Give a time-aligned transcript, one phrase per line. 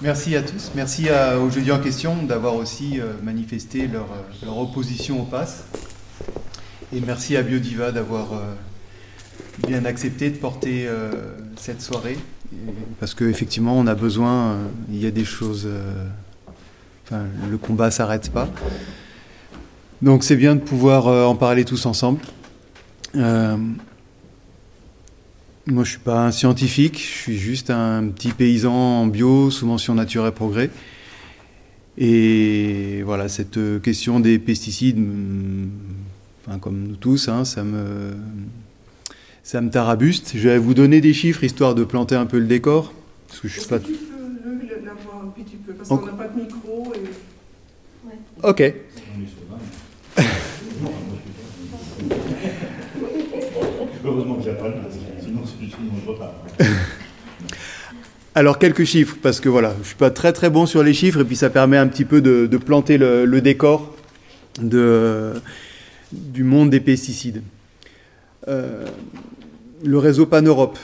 [0.00, 0.70] Merci à tous.
[0.76, 1.08] Merci
[1.40, 5.64] aux jeudis en question d'avoir aussi euh, manifesté leur, euh, leur, opposition au pass.
[6.92, 8.54] Et merci à Biodiva d'avoir euh,
[9.66, 10.88] bien accepté de porter
[11.56, 12.16] cette soirée.
[13.00, 14.58] Parce qu'effectivement, on a besoin,
[14.88, 15.68] il y a des choses.
[17.04, 18.48] Enfin, le combat s'arrête pas.
[20.00, 22.20] Donc c'est bien de pouvoir en parler tous ensemble.
[25.70, 29.66] Moi, je suis pas un scientifique, je suis juste un petit paysan en bio sous
[29.66, 30.70] mention nature et progrès.
[31.98, 35.68] Et voilà, cette question des pesticides, mm,
[36.46, 38.14] enfin, comme nous tous, hein, ça me
[39.42, 40.32] ça me tarabuste.
[40.36, 42.94] Je vais vous donner des chiffres histoire de planter un peu le décor.
[43.26, 43.78] Parce que je suis pas.
[43.78, 46.94] Tu peux l'avoir un petit peu, parce qu'on n'a pas de micro.
[46.94, 47.00] Et...
[48.06, 48.14] Ouais.
[48.42, 48.74] Ok.
[54.04, 54.70] Heureusement que j'ai pas
[58.34, 61.20] Alors quelques chiffres, parce que voilà, je ne suis pas très bon sur les chiffres,
[61.20, 63.96] et puis ça permet un petit peu de, planter le, décor
[64.60, 67.42] du monde des pesticides.
[68.46, 68.86] Euh,
[69.84, 70.78] le réseau Pan-Europe,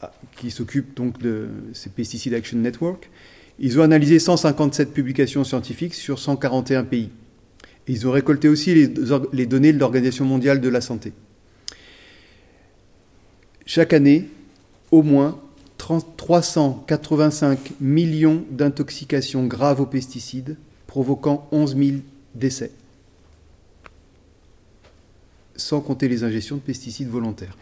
[0.00, 3.10] ah, qui s'occupe donc de ces Pesticide Action Network,
[3.58, 7.10] ils ont analysé 157 publications scientifiques sur 141 pays.
[7.88, 8.88] ils ont récolté aussi
[9.32, 11.12] les données de l'Organisation mondiale de la santé.
[13.66, 14.30] Chaque année,
[14.92, 15.40] au moins
[15.76, 21.96] 385 millions d'intoxications graves aux pesticides, provoquant 11 000
[22.34, 22.70] décès,
[25.56, 27.56] sans compter les ingestions de pesticides volontaires.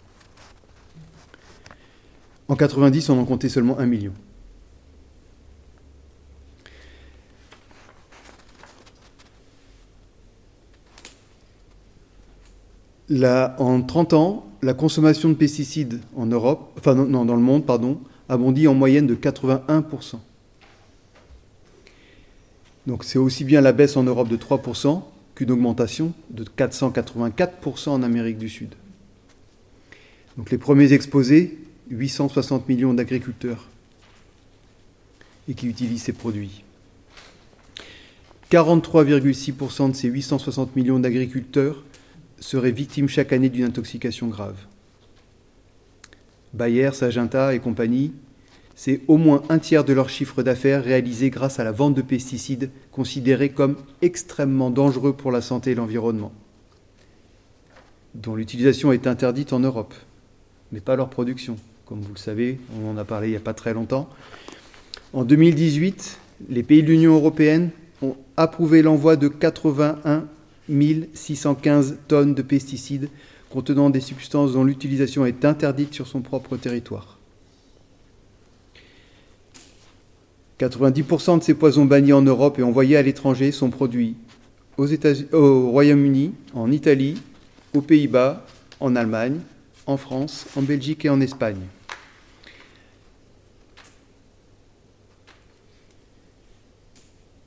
[2.49, 4.13] En 90, on en comptait seulement 1 million.
[13.09, 18.37] Là, en 30 ans, la consommation de pesticides en Europe, dans le monde, pardon, a
[18.39, 20.17] bondi en moyenne de 81%.
[22.87, 25.03] Donc c'est aussi bien la baisse en Europe de 3%
[25.35, 28.75] qu'une augmentation de 484% en Amérique du Sud.
[30.39, 31.59] Donc les premiers exposés,
[31.91, 33.69] 860 millions d'agriculteurs
[35.47, 36.65] et qui utilisent ces produits.
[38.51, 41.83] 43,6% de ces 860 millions d'agriculteurs
[42.45, 44.57] seraient victimes chaque année d'une intoxication grave.
[46.53, 48.13] Bayer, Sagenta et compagnie,
[48.77, 52.03] c'est au moins un tiers de leur chiffre d'affaires réalisé grâce à la vente de
[52.03, 56.33] pesticides considérés comme extrêmement dangereux pour la santé et l'environnement,
[58.15, 59.95] dont l'utilisation est interdite en Europe,
[60.71, 61.57] mais pas leur production.
[61.87, 64.09] Comme vous le savez, on en a parlé il n'y a pas très longtemps.
[65.13, 66.19] En 2018,
[66.51, 67.71] les pays de l'Union européenne
[68.03, 70.27] ont approuvé l'envoi de 81
[70.69, 73.09] 1615 tonnes de pesticides
[73.51, 77.19] contenant des substances dont l'utilisation est interdite sur son propre territoire.
[80.59, 84.17] 90% de ces poisons bannis en Europe et envoyés à l'étranger sont produits
[84.77, 87.15] au Royaume-Uni, en Italie,
[87.75, 88.45] aux Pays-Bas,
[88.81, 89.39] en Allemagne,
[89.87, 91.61] en France, en Belgique et en Espagne.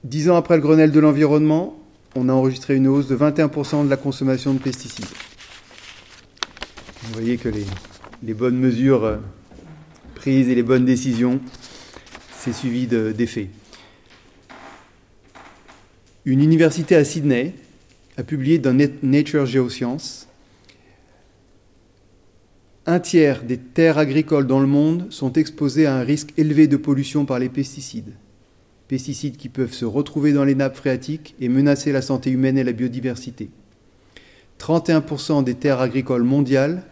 [0.04, 1.78] Dix ans après le Grenelle de l'environnement,
[2.18, 5.06] on a enregistré une hausse de 21% de la consommation de pesticides.
[7.04, 9.18] Vous voyez que les, bonnes mesures euh,
[10.16, 11.40] prises et les bonnes décisions,
[12.36, 13.50] c'est suivi d'effets.
[16.26, 17.54] Une université à Sydney
[18.18, 20.28] a publié dans Nature Geoscience
[22.88, 26.78] un tiers des terres agricoles dans le monde sont exposées à un risque élevé de
[26.78, 28.14] pollution par les pesticides
[28.88, 32.64] pesticides qui peuvent se retrouver dans les nappes phréatiques et menacer la santé humaine et
[32.64, 33.50] la biodiversité.
[34.60, 36.84] 31% des terres agricoles mondiales,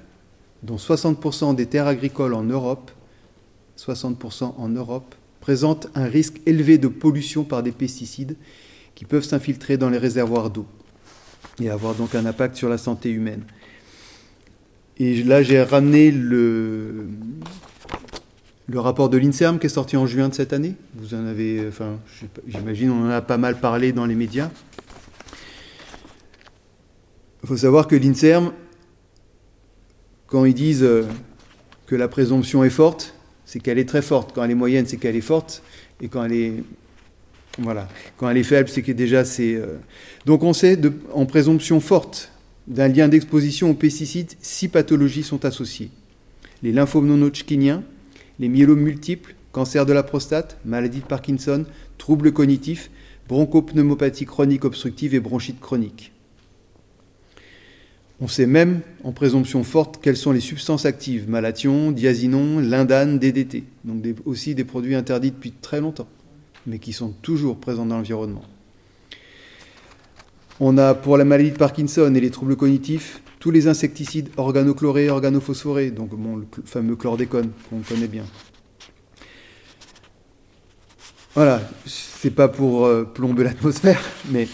[0.64, 2.92] dont 60% des terres agricoles en Europe,
[3.78, 8.36] 60% en Europe, présentent un risque élevé de pollution par des pesticides
[8.96, 10.66] qui peuvent s'infiltrer dans les réservoirs d'eau
[11.62, 13.44] et avoir donc un impact sur la santé humaine.
[14.98, 17.08] Et là, j'ai ramené le,
[18.68, 21.68] le rapport de l'INSERM qui est sorti en juin de cette année, vous en avez,
[21.68, 22.00] enfin,
[22.48, 24.50] j'imagine, on en a pas mal parlé dans les médias.
[27.44, 28.52] Il faut savoir que l'INSERM,
[30.28, 31.04] quand ils disent euh,
[31.86, 33.14] que la présomption est forte,
[33.46, 34.34] c'est qu'elle est très forte.
[34.34, 35.62] Quand elle est moyenne, c'est qu'elle est forte.
[36.02, 36.54] Et quand elle est,
[37.60, 37.88] voilà,
[38.18, 39.54] quand elle est faible, c'est que déjà c'est.
[39.54, 39.78] Euh,
[40.26, 40.80] donc on sait,
[41.14, 42.32] en présomption forte
[42.68, 45.92] d'un lien d'exposition aux pesticides, six pathologies sont associées.
[46.64, 47.84] Les hodgkiniens,
[48.40, 51.66] les myélomes multiples, cancer de la prostate, maladie de Parkinson,
[51.98, 52.90] troubles cognitifs,
[53.28, 56.12] bronchopneumopathie chronique obstructive et bronchite chronique.
[58.22, 63.64] On sait même, en présomption forte, quelles sont les substances actives, malathion, diazinon, lindane, DDT,
[63.84, 66.08] donc aussi des produits interdits depuis très longtemps,
[66.66, 68.44] mais qui sont toujours présents dans l'environnement.
[70.62, 75.12] On a pour la maladie de Parkinson et les troubles cognitifs tous les insecticides organochlorés,
[75.12, 78.26] organophosphorés, donc le fameux chlordécone qu'on connaît bien.
[81.36, 84.02] Voilà, c'est pas pour euh, plomber l'atmosphère,
[84.32, 84.48] mais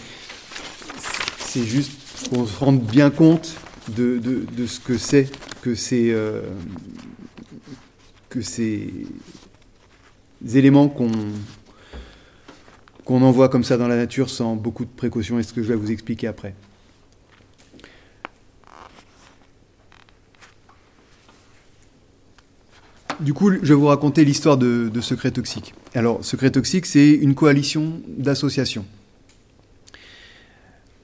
[1.40, 1.94] c'est juste
[2.30, 3.56] qu'on se rende bien compte
[3.96, 4.22] de,
[4.68, 6.42] ce que c'est que ces, euh,
[8.28, 9.06] que ces
[10.54, 11.12] éléments qu'on
[13.06, 15.70] qu'on envoie comme ça dans la nature sans beaucoup de précautions, et ce que je
[15.70, 16.56] vais vous expliquer après?
[23.22, 25.76] Du coup, je vais vous raconter l'histoire de, Secret Toxique.
[25.94, 28.86] Alors, Secret Toxique, c'est une coalition d'associations.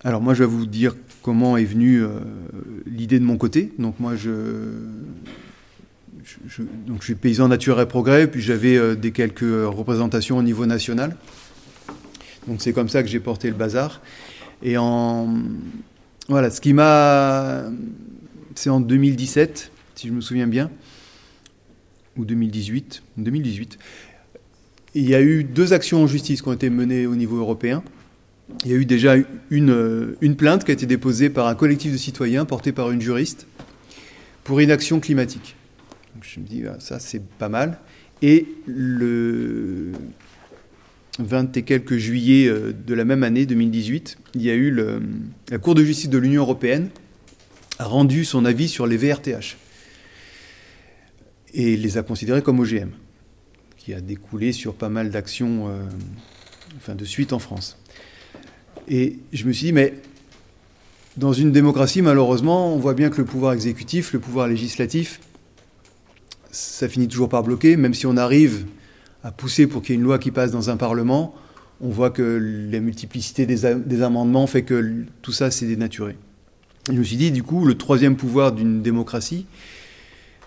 [0.03, 2.19] Alors, moi, je vais vous dire comment est venue euh,
[2.87, 3.71] l'idée de mon côté.
[3.77, 4.31] Donc, moi, je,
[6.87, 10.65] donc, je suis paysan nature et progrès, puis j'avais euh, des quelques représentations au niveau
[10.65, 11.15] national.
[12.47, 14.01] Donc, c'est comme ça que j'ai porté le bazar.
[14.63, 15.35] Et en.
[16.29, 17.65] Voilà, ce qui m'a.
[18.55, 20.71] C'est en 2017, si je me souviens bien
[22.17, 23.77] ou 2018, 2018,
[24.95, 27.83] il y a eu deux actions en justice qui ont été menées au niveau européen.
[28.65, 29.15] Il y a eu déjà
[29.49, 33.01] une, une plainte qui a été déposée par un collectif de citoyens porté par une
[33.01, 33.45] juriste
[34.43, 35.55] pour inaction climatique.
[36.15, 37.79] Donc je me dis, ah, ça c'est pas mal.
[38.21, 39.91] Et le
[41.19, 45.01] 20 et quelques juillet euh, de la même année, 2018, il y a eu le,
[45.51, 46.89] la Cour de justice de l'Union européenne
[47.79, 49.57] a rendu son avis sur les VRTH
[51.57, 52.92] et les a considérés comme OGM,
[53.77, 55.81] qui a découlé sur pas mal d'actions euh,
[56.77, 57.80] enfin de suite en France.
[58.88, 59.95] Et je me suis dit, mais
[61.18, 65.19] dans une démocratie, malheureusement, on voit bien que le pouvoir exécutif, le pouvoir législatif,
[66.51, 68.68] ça finit toujours par bloquer, même si on arrive
[69.24, 71.33] à pousser pour qu'il y ait une loi qui passe dans un Parlement,
[71.81, 76.18] on voit que la multiplicité des, des amendements fait que tout ça s'est dénaturé.
[76.89, 79.48] Et je me suis dit, du coup, le troisième pouvoir d'une démocratie,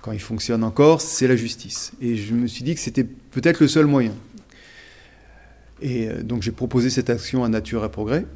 [0.03, 1.93] quand il fonctionne encore, c'est la justice.
[2.01, 4.13] Et je me suis dit que c'était peut-être le seul moyen.
[5.83, 8.27] Et euh, donc j'ai proposé cette action à Nature et Progrès.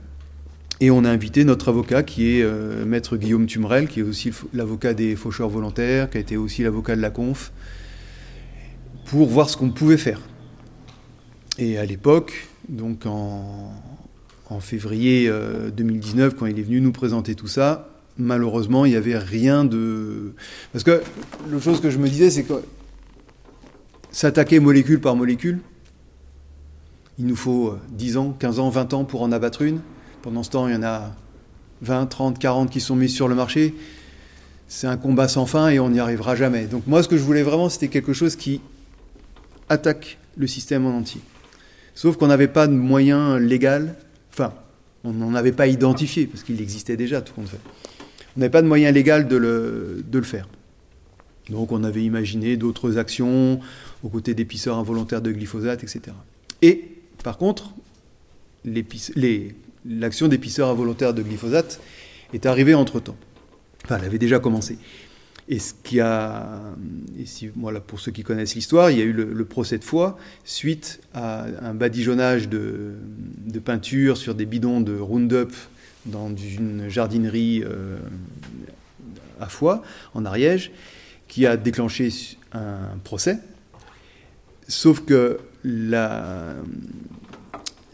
[0.81, 4.33] Et on a invité notre avocat qui est euh, maître Guillaume Tumrel, qui est aussi
[4.53, 7.53] l'avocat des faucheurs volontaires, qui a été aussi l'avocat de la conf,
[9.07, 10.21] pour voir ce qu'on pouvait faire.
[11.59, 13.71] Et à l'époque, donc en,
[14.61, 15.31] février
[15.77, 19.65] 2019, euh, quand il est venu nous présenter tout ça, malheureusement, il n'y avait rien
[19.65, 20.33] de...
[20.73, 21.03] Parce que
[21.51, 22.63] la chose que je me disais, c'est que
[24.11, 25.61] s'attaquer molécule par molécule,
[27.19, 29.81] il nous faut 10 ans, 15 ans, 20 ans pour en abattre une.
[30.23, 31.15] Pendant ce temps, il y en a
[31.83, 33.75] 20, 30, 40 qui sont mises sur le marché.
[34.69, 36.65] C'est un combat sans fin et on n'y arrivera jamais.
[36.65, 38.61] Donc moi, ce que je voulais vraiment, c'était quelque chose qui
[39.69, 41.21] attaque le système en entier.
[41.95, 43.91] Sauf qu'on n'avait pas de moyens légaux,
[44.33, 44.53] enfin,
[45.05, 47.61] on n'en avait pas identifié, parce qu'il existait déjà, tout compte fait.
[48.37, 50.49] On n'avait pas de moyen légal de le, faire.
[51.51, 53.61] Donc on avait imaginé d'autres actions
[54.03, 56.17] aux côtés d'épisseurs involontaires de glyphosate, etc.
[56.63, 56.85] Et
[57.23, 57.75] par contre,
[58.65, 61.81] l'action d'épisseurs involontaires de glyphosate
[62.33, 63.17] est arrivée entre-temps.
[63.85, 64.79] Enfin, elle avait déjà commencé.
[65.47, 66.63] Et ce qui a,
[67.19, 69.85] et si, voilà, pour ceux qui connaissent l'histoire, il y a eu le, procès de
[69.85, 72.95] foi suite à un badigeonnage de,
[73.47, 75.53] de peinture sur des bidons de Roundup
[76.07, 77.99] dans une jardinerie euh,
[79.41, 79.83] à Foix,
[80.15, 80.71] en Ariège,
[81.29, 82.11] qui a déclenché
[82.53, 83.39] un procès.
[84.69, 85.41] Sauf que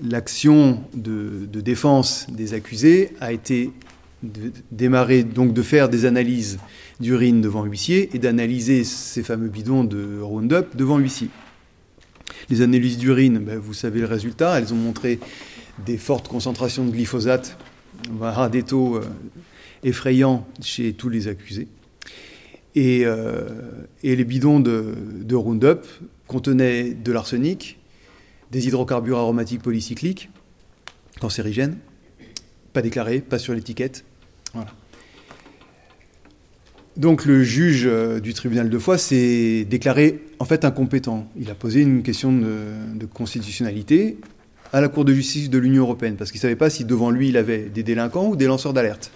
[0.03, 3.71] l'action de, défense des accusés a été
[4.23, 6.59] de démarrer, donc de faire des analyses
[7.01, 11.31] d'urine devant huissier et d'analyser ces fameux bidons de Roundup devant huissier.
[12.51, 15.19] Les analyses d'urine, ben, vous savez le résultat, elles ont montré
[15.87, 17.57] des fortes concentrations de glyphosate
[18.09, 19.05] on avoir des taux euh,
[19.83, 21.69] effrayants chez tous les accusés.
[22.75, 23.49] Et, euh,
[24.03, 25.81] les bidons de, Roundup
[26.27, 27.79] contenaient de l'arsenic,
[28.51, 30.31] des hydrocarbures aromatiques polycycliques,
[31.21, 31.79] cancérigènes,
[32.73, 34.05] pas déclarés, pas sur l'étiquette.
[36.97, 41.29] Donc le juge euh, du tribunal de foi s'est déclaré en fait incompétent.
[41.39, 44.19] Il a posé une question de constitutionnalité
[44.73, 47.11] à la Cour de justice de l'Union européenne, parce qu'il ne savait pas si devant
[47.11, 49.11] lui il avait des délinquants ou des lanceurs d'alerte.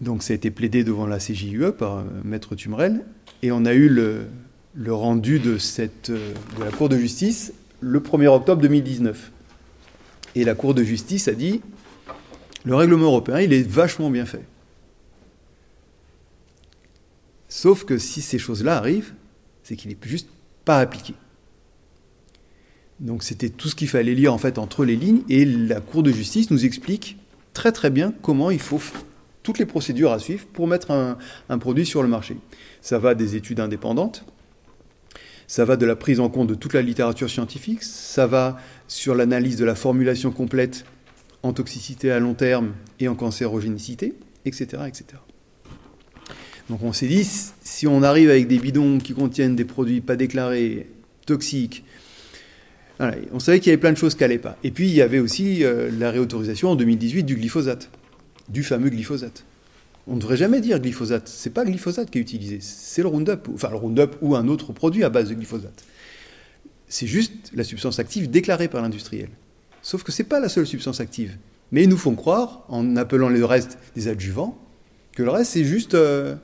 [0.00, 3.04] Donc ça a été plaidé devant la CJUE par euh, Maître Tumrel,
[3.42, 4.28] et on a eu le,
[4.88, 9.32] rendu de, euh, de la Cour de justice le 1er octobre 2019.
[10.34, 11.60] Et la Cour de justice a dit,
[12.64, 14.44] Le règlement européen, il est vachement bien fait.
[17.48, 19.14] Sauf que si ces choses-là arrivent,
[19.62, 20.28] c'est qu'il n'est juste
[20.64, 21.14] pas appliqué.
[23.00, 26.02] Donc c'était tout ce qu'il fallait lire en fait entre les lignes et la Cour
[26.02, 27.16] de justice nous explique
[27.52, 28.80] très très bien comment il faut
[29.42, 32.36] toutes les procédures à suivre pour mettre un, produit sur le marché.
[32.82, 34.24] Ça va des études indépendantes,
[35.46, 39.14] ça va de la prise en compte de toute la littérature scientifique, ça va sur
[39.14, 40.84] l'analyse de la formulation complète
[41.42, 44.14] en toxicité à long terme et en cancérogénicité,
[44.44, 44.82] etc.
[44.86, 45.04] etc.
[46.68, 50.16] Donc on s'est dit, si on arrive avec des bidons qui contiennent des produits pas
[50.16, 50.90] déclarés,
[51.24, 51.84] toxiques,
[53.32, 54.56] on savait qu'il y avait plein de choses qui n'allaient pas.
[54.64, 57.90] Et puis il y avait aussi euh, la réautorisation en 2018 du glyphosate,
[58.48, 59.44] du fameux glyphosate.
[60.06, 61.28] On ne devrait jamais dire glyphosate.
[61.28, 64.48] C'est pas le glyphosate qui est utilisé, c'est le Roundup, enfin le Roundup ou un
[64.48, 65.84] autre produit à base de glyphosate.
[66.88, 69.28] C'est juste la substance active déclarée par l'industriel.
[69.82, 71.36] Sauf que ce n'est pas la seule substance active.
[71.70, 74.58] Mais ils nous font croire, en appelant le reste des adjuvants,
[75.12, 76.34] que le reste c'est juste euh,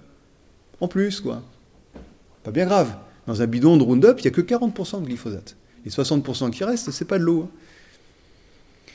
[0.80, 1.42] en plus, quoi.
[2.42, 2.94] Pas bien grave.
[3.26, 5.56] Dans un bidon de Roundup, il n'y a que 40% de glyphosate.
[5.84, 7.42] Les 60% qui restent, c'est pas de l'eau.
[7.42, 8.90] Hein.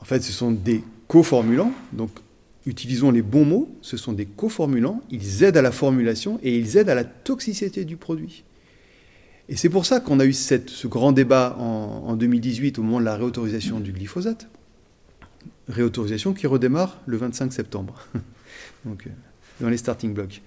[0.00, 2.10] En fait, ce sont des coformulants, donc
[2.66, 6.76] utilisons les bons mots, ce sont des coformulants, ils aident à la formulation et ils
[6.76, 8.44] aident à la toxicité du produit.
[9.48, 13.04] Et c'est pour ça qu'on a eu ce grand débat en, 2018 au moment de
[13.04, 14.46] la réautorisation du glyphosate,
[15.68, 18.06] réautorisation qui redémarre le 25 septembre,
[18.84, 19.10] donc euh,
[19.60, 20.40] dans les starting blocks.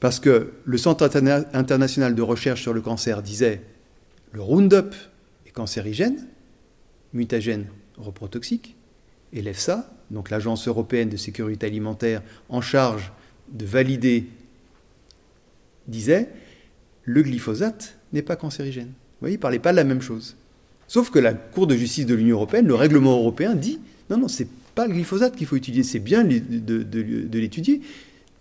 [0.00, 1.08] Parce que le Centre
[1.54, 3.62] international de recherche sur le cancer disait
[4.32, 4.94] le Roundup
[5.46, 6.26] est cancérigène,
[7.12, 7.66] mutagène,
[7.98, 8.76] reprotoxique,
[9.32, 13.12] et l'EFSA, donc l'Agence européenne de sécurité alimentaire en charge
[13.50, 14.26] de valider,
[15.86, 16.28] disait
[17.04, 18.88] le glyphosate n'est pas cancérigène.
[18.88, 20.36] Vous voyez, il ne parlait pas de la même chose.
[20.86, 24.28] Sauf que la Cour de justice de l'Union européenne, le règlement européen dit non, non,
[24.28, 27.80] c'est pas le glyphosate qu'il faut utiliser, c'est bien de l'étudier,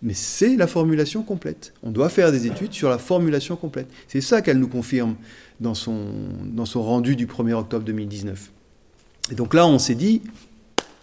[0.02, 1.74] mais c'est la formulation complète.
[1.84, 3.88] On doit faire des études sur la formulation complète.
[4.08, 5.16] C'est ça qu'elle nous confirme
[5.62, 6.08] dans son,
[6.44, 8.52] dans son rendu du 1er octobre 2019.
[9.32, 10.22] Et donc là, on s'est dit,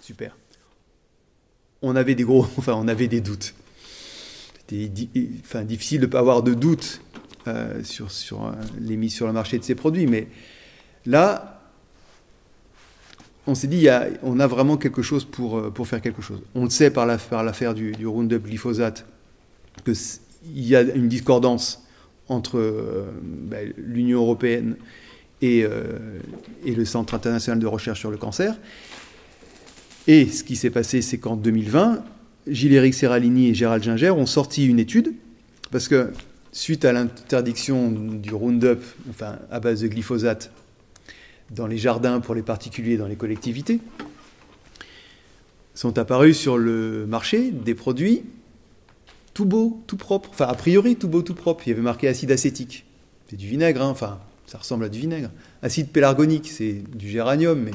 [0.02, 0.36] super.
[1.80, 3.54] On avait des gros, enfin, on avait des doutes.
[4.58, 4.90] C'était
[5.40, 7.00] enfin, difficile de ne pas avoir de doutes
[7.46, 10.26] euh, sur, sur euh, les mises sur le marché de ces produits, mais
[11.06, 11.62] là,
[13.46, 13.88] on s'est dit,
[14.22, 16.42] on a vraiment quelque chose pour, euh, pour faire quelque chose.
[16.54, 19.06] On le sait par l'affaire du, du Roundup glyphosate
[19.84, 19.96] qu'il
[20.66, 21.87] y a une discordance
[22.28, 24.76] entre euh, ben, l'Union européenne
[25.42, 25.98] euh,
[26.64, 28.56] et, le Centre international de recherche sur le cancer.
[30.06, 32.02] Et ce qui s'est passé, c'est qu'en 2020,
[32.46, 35.12] Gilles-Éric Serralini et Gérald Ginger ont sorti une étude,
[35.70, 36.12] parce que
[36.50, 40.50] suite à l'interdiction du Roundup, enfin à base de glyphosate,
[41.50, 43.80] dans les jardins pour les particuliers, dans les collectivités,
[45.74, 48.24] sont apparus sur le marché des produits
[49.38, 50.30] tout beau, tout propre.
[50.32, 51.62] Enfin, a priori, tout beau, tout propre.
[51.64, 52.84] Il y avait marqué acide acétique.
[53.30, 53.90] C'est du vinaigre, hein.
[53.90, 55.30] enfin, ça ressemble à du vinaigre.
[55.62, 57.70] Acide pélargonique, c'est du géranium, mais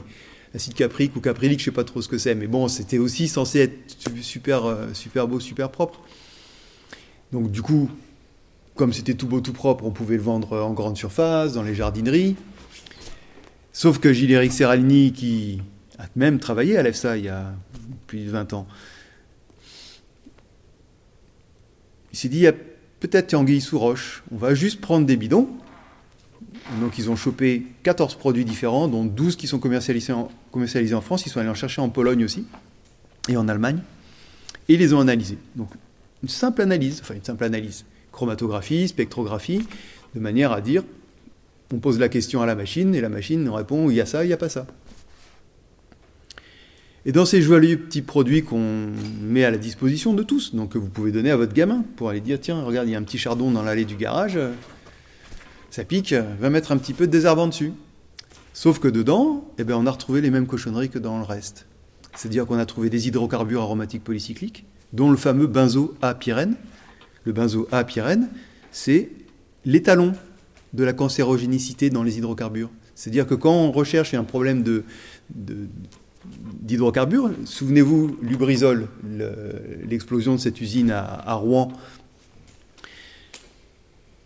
[0.53, 2.35] acide caprique ou caprylique, je sais pas trop ce que c'est.
[2.35, 6.01] Mais bon, c'était aussi censé être super, euh, super beau, super propre.
[7.31, 7.89] Donc, du coup,
[8.75, 11.75] comme c'était tout beau, tout propre, on pouvait le vendre en grande surface, dans les
[11.75, 12.35] jardineries.
[13.71, 15.61] Sauf que Gilles-Éric Serralini, qui
[15.97, 17.53] a même travaillé à l'EFSA il y a
[18.07, 18.67] plus de 20 ans,
[22.13, 22.53] Il s'est dit, il y a
[22.99, 25.49] peut-être anguille sous roche, on va juste prendre des bidons.
[26.79, 31.29] Donc ils ont chopé 14 produits différents, dont 12 qui sont commercialisés en, France, ils
[31.29, 32.45] sont allés en chercher en Pologne aussi,
[33.27, 33.79] et en Allemagne,
[34.69, 35.37] et ils les ont analysés.
[35.55, 35.69] Donc
[36.21, 39.65] une simple analyse, enfin une simple analyse, chromatographie, spectrographie,
[40.15, 40.83] de manière à dire,
[41.73, 44.23] on pose la question à la machine, et la machine répond, il y a ça,
[44.23, 44.67] il n'y a pas ça.
[47.05, 48.87] Et dans ces joyeux petits produits qu'on
[49.21, 52.09] met à la disposition de tous, donc que vous pouvez donner à votre gamin pour
[52.09, 54.39] aller dire tiens, regarde, il y a un petit chardon dans l'allée du garage,
[55.69, 57.73] ça pique, va mettre un petit peu de désherbant dessus.
[58.53, 61.65] Sauf que dedans, eh bien, on a retrouvé les mêmes cochonneries que dans le reste.
[62.15, 66.55] C'est-à-dire qu'on a trouvé des hydrocarbures aromatiques polycycliques, dont le fameux benzo-A-pyrène.
[67.25, 68.29] Le benzo-A-pyrène,
[68.71, 69.09] c'est
[69.65, 70.13] l'étalon
[70.73, 72.69] de la cancérogénicité dans les hydrocarbures.
[72.95, 74.83] C'est-à-dire que quand on recherche un problème de
[76.25, 77.31] d'hydrocarbures.
[77.45, 78.87] Souvenez-vous, Lubrizol,
[79.87, 81.71] l'explosion de cette usine à, Rouen.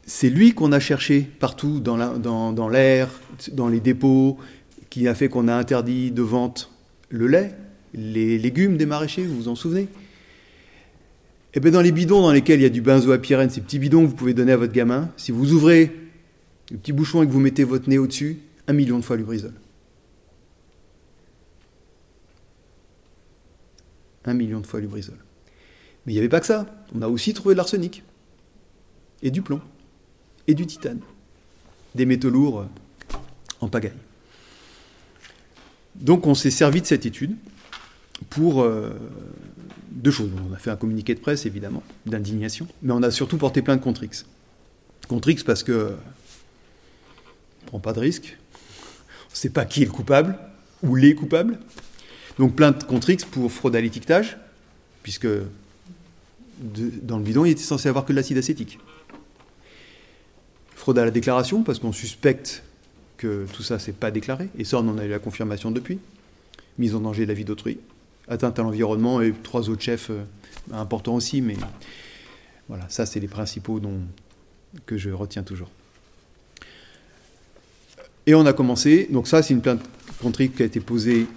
[0.06, 3.10] C'est lui qu'on a cherché partout dans l'air,
[3.52, 4.38] dans, les dépôts,
[4.90, 6.72] qui a fait qu'on a interdit de vente
[7.10, 7.56] le lait,
[7.94, 9.88] les légumes des maraîchers, vous vous en souvenez?
[11.54, 14.04] Eh bien dans les bidons dans lesquels il y a du benzoapyrène, ces petits bidons
[14.04, 15.92] que vous pouvez donner à votre gamin, si vous ouvrez
[16.72, 18.38] le petit bouchon et que vous mettez votre nez au-dessus,
[18.68, 19.54] un million de fois Lubrizol.
[24.28, 25.18] Un million de fois lubrizol.
[26.06, 26.68] Mais il n'y avait pas que ça.
[26.94, 28.04] On a aussi trouvé de l'arsenic.
[29.24, 29.62] Et du plomb.
[30.48, 31.00] Et du titane.
[31.96, 33.18] Des métaux lourds euh,
[33.62, 33.94] en pagaille.
[35.96, 37.36] Donc on s'est servi de cette étude
[38.30, 38.92] pour euh,
[39.92, 40.30] deux choses.
[40.50, 43.82] On a fait un communiqué de presse, évidemment, d'indignation, mais on a surtout porté plainte
[43.82, 44.26] contre X.
[45.08, 45.96] Contre X parce que
[47.64, 48.38] on prend pas de risque,
[49.30, 50.38] on ne sait pas qui est le coupable
[50.84, 51.60] ou les coupables.
[52.40, 54.38] Donc plainte contre X pour fraude à l'étiquetage,
[55.04, 55.28] puisque
[56.60, 58.80] dans le bidon, il était censé avoir que de l'acide acétique.
[60.76, 62.64] Fraude à la déclaration, parce qu'on suspecte
[63.18, 66.00] que tout ça, c'est pas déclaré, et ça, on en a eu la confirmation depuis.
[66.78, 67.80] Mise en danger de la vie d'autrui,
[68.28, 70.24] atteinte à l'environnement, et trois autres chefs euh,
[70.72, 71.58] importants aussi, mais
[72.68, 74.00] voilà, ça, c'est les principaux dont,
[74.86, 75.70] que je retiens toujours.
[78.28, 79.82] Et on a commencé, donc ça, c'est une plainte
[80.22, 81.28] contre qui a été posée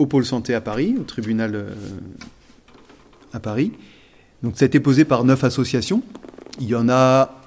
[0.00, 1.74] au pôle santé à Paris, au tribunal euh,
[3.34, 3.72] à Paris.
[4.42, 6.02] Donc ça a été posé par neuf associations.
[6.58, 7.38] Il y en a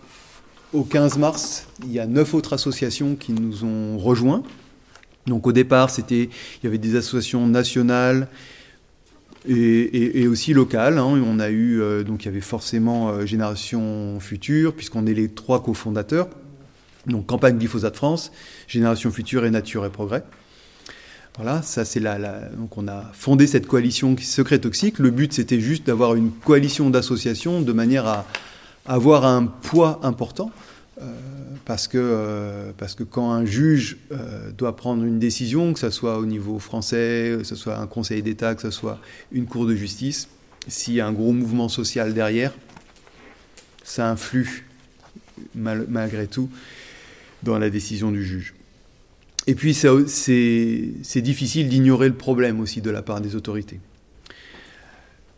[0.72, 4.44] au 15 mars, il y a neuf autres associations qui nous ont rejoints.
[5.26, 8.28] Donc au départ, c'était, il y avait des associations nationales
[9.48, 11.00] et, aussi locales.
[11.00, 11.24] Hein.
[11.26, 15.30] On a eu, euh, donc il y avait forcément euh, Génération Future, puisqu'on est les
[15.30, 16.30] trois cofondateurs.
[17.08, 18.32] Donc Campagne Glyphosate France,
[18.68, 20.24] Génération Future et Nature et Progrès.
[21.36, 22.18] Voilà, ça c'est la,
[22.50, 25.00] donc on a fondé cette coalition secret toxique.
[25.00, 28.26] Le but c'était juste d'avoir une coalition d'associations de manière à
[28.86, 30.52] avoir un poids important.
[31.02, 31.06] Euh,
[31.66, 35.90] parce, que, euh, parce que quand un juge euh, doit prendre une décision, que ce
[35.90, 39.00] soit au niveau français, que ce soit un conseil d'État, que ce soit
[39.32, 40.28] une cour de justice,
[40.68, 42.54] s'il y a un gros mouvement social derrière,
[43.84, 44.68] ça influe
[45.56, 46.50] malgré tout
[47.42, 48.54] dans la décision du juge.
[49.46, 53.80] Et puis c'est difficile d'ignorer le problème aussi de la part des autorités.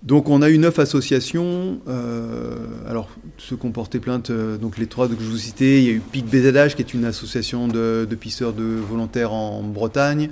[0.03, 1.79] Donc on a eu neuf associations.
[1.87, 2.55] Euh,
[2.87, 5.83] alors ceux qui ont porté plainte, euh, donc les trois que je vous citais, il
[5.83, 10.29] y a eu PIC BZH qui est une association de, pisseurs de volontaires en Bretagne.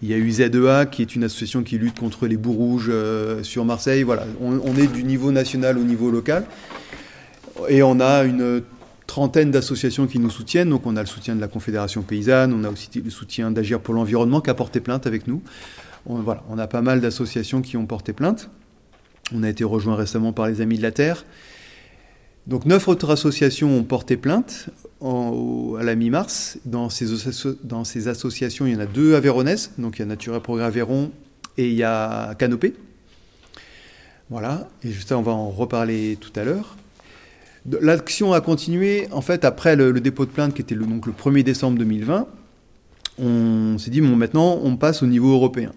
[0.00, 2.88] Il y a eu ZEA qui est une association qui lutte contre les bouts rouges
[2.88, 4.04] euh, sur Marseille.
[4.04, 6.46] Voilà, on, est du niveau national au niveau local.
[7.68, 8.62] Et on a une
[9.08, 10.70] trentaine d'associations qui nous soutiennent.
[10.70, 13.80] Donc on a le soutien de la Confédération paysanne, on a aussi le soutien d'Agir
[13.80, 15.42] pour l'environnement qui a porté plainte avec nous.
[16.06, 18.48] On, voilà, on a pas mal d'associations qui ont porté plainte.
[19.34, 21.24] On a été rejoint récemment par les Amis de la Terre.
[22.46, 24.68] Donc neuf autres associations ont porté plainte
[25.02, 26.58] à la mi-mars.
[26.64, 27.06] Dans ces,
[27.64, 29.72] dans ces associations, il y en a deux Véronèse.
[29.78, 31.10] donc il y a Nature et Progrès Aveyron
[31.56, 32.74] et il y a Canopée.
[34.30, 36.76] Voilà, et juste on va en reparler tout à l'heure.
[37.80, 41.12] L'action a continué, en fait, après le, dépôt de plainte qui était le, donc, le
[41.12, 42.26] 1er décembre 2020,
[43.18, 45.72] on s'est dit, bon, maintenant, on passe au niveau européen.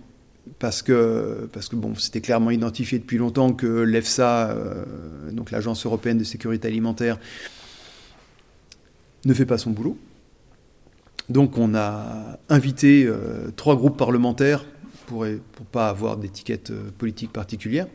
[0.59, 4.85] Parce que, parce que bon, c'était clairement identifié depuis longtemps que l'EFSA, euh,
[5.31, 7.19] donc l'Agence européenne de sécurité alimentaire,
[9.25, 9.97] ne fait pas son boulot.
[11.29, 14.65] Donc on a invité euh, trois groupes parlementaires
[15.05, 15.37] pour ne
[15.71, 17.87] pas avoir d'étiquette euh, politique particulière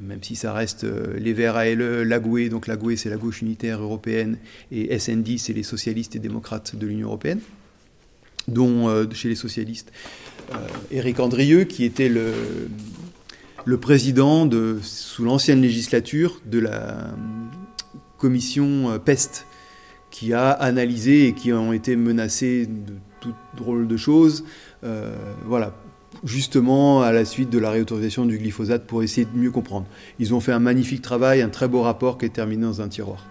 [0.00, 3.80] même si ça reste euh, les Verts ALE, l'AGUE, donc l'AGUE c'est la gauche unitaire
[3.80, 4.38] européenne,
[4.70, 7.40] et SND c'est les socialistes et démocrates de l'Union européenne,
[8.48, 9.92] dont euh, chez les socialistes,
[10.52, 10.56] euh,
[10.90, 12.32] Éric Andrieux, qui était le,
[13.80, 17.14] président de, sous l'ancienne législature de la
[18.18, 19.46] commission PEST,
[20.10, 24.44] qui a analysé et qui ont été menacés de toutes drôles de choses.
[25.46, 25.74] voilà,
[26.24, 29.86] justement à la suite de la réautorisation du glyphosate pour essayer de mieux comprendre.
[30.18, 32.88] Ils ont fait un magnifique travail, un très beau rapport qui est terminé dans un
[32.88, 33.26] tiroir.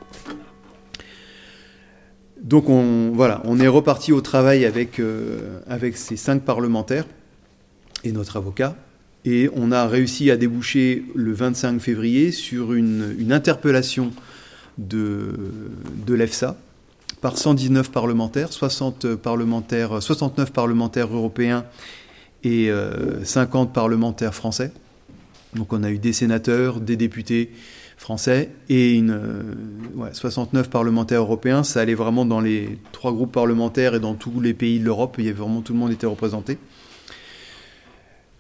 [2.42, 7.06] Donc on, voilà, on est reparti au travail avec, euh, avec ces cinq parlementaires
[8.04, 8.76] et notre avocat,
[9.26, 14.12] et on a réussi à déboucher le 25 février sur une, une interpellation
[14.80, 15.34] de,
[16.08, 16.58] de l'EFSA
[17.22, 21.66] par 119 parlementaires, 60 parlementaires, 69 parlementaires européens
[22.44, 22.72] et
[23.24, 24.72] 50 euh, parlementaires français.
[25.56, 27.52] Donc on a eu des sénateurs, des députés
[27.98, 29.20] français et une,
[30.12, 31.64] 69 euh, parlementaires européens.
[31.64, 35.16] Ça allait vraiment dans les trois groupes parlementaires et dans tous les pays de l'Europe.
[35.20, 36.58] Il y avait vraiment tout le monde était représenté.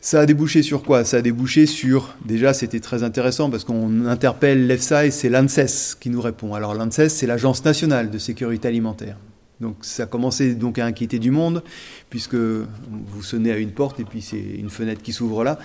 [0.03, 1.05] Ça a débouché sur quoi?
[1.05, 5.95] Ça a débouché sur, déjà c'était très intéressant parce qu'on interpelle l'EFSA et c'est l'ANSES
[5.99, 6.55] qui nous répond.
[6.55, 9.17] Alors l'ANSES c'est l'Agence nationale de sécurité alimentaire.
[9.61, 11.63] Donc ça a commencé donc à inquiéter du monde,
[12.09, 15.59] puisque vous sonnez à une porte et puis c'est une fenêtre qui s'ouvre là.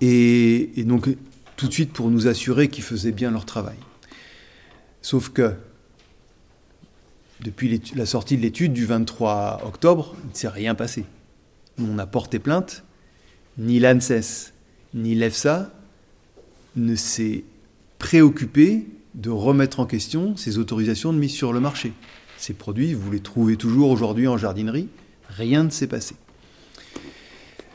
[0.00, 1.08] Et, donc
[1.56, 3.78] tout de suite pour nous assurer qu'ils faisaient bien leur travail.
[5.00, 5.54] Sauf que
[7.40, 11.04] depuis la sortie de l'étude du 23 octobre, il ne s'est rien passé.
[11.80, 12.84] On a porté plainte,
[13.56, 14.52] ni l'ANSES,
[14.94, 15.72] ni l'EFSA
[16.76, 17.44] ne s'est
[17.98, 21.92] préoccupé de remettre en question ces autorisations de mise sur le marché.
[22.38, 24.88] Ces produits, vous les trouvez toujours aujourd'hui en jardinerie,
[25.28, 26.14] rien ne s'est passé.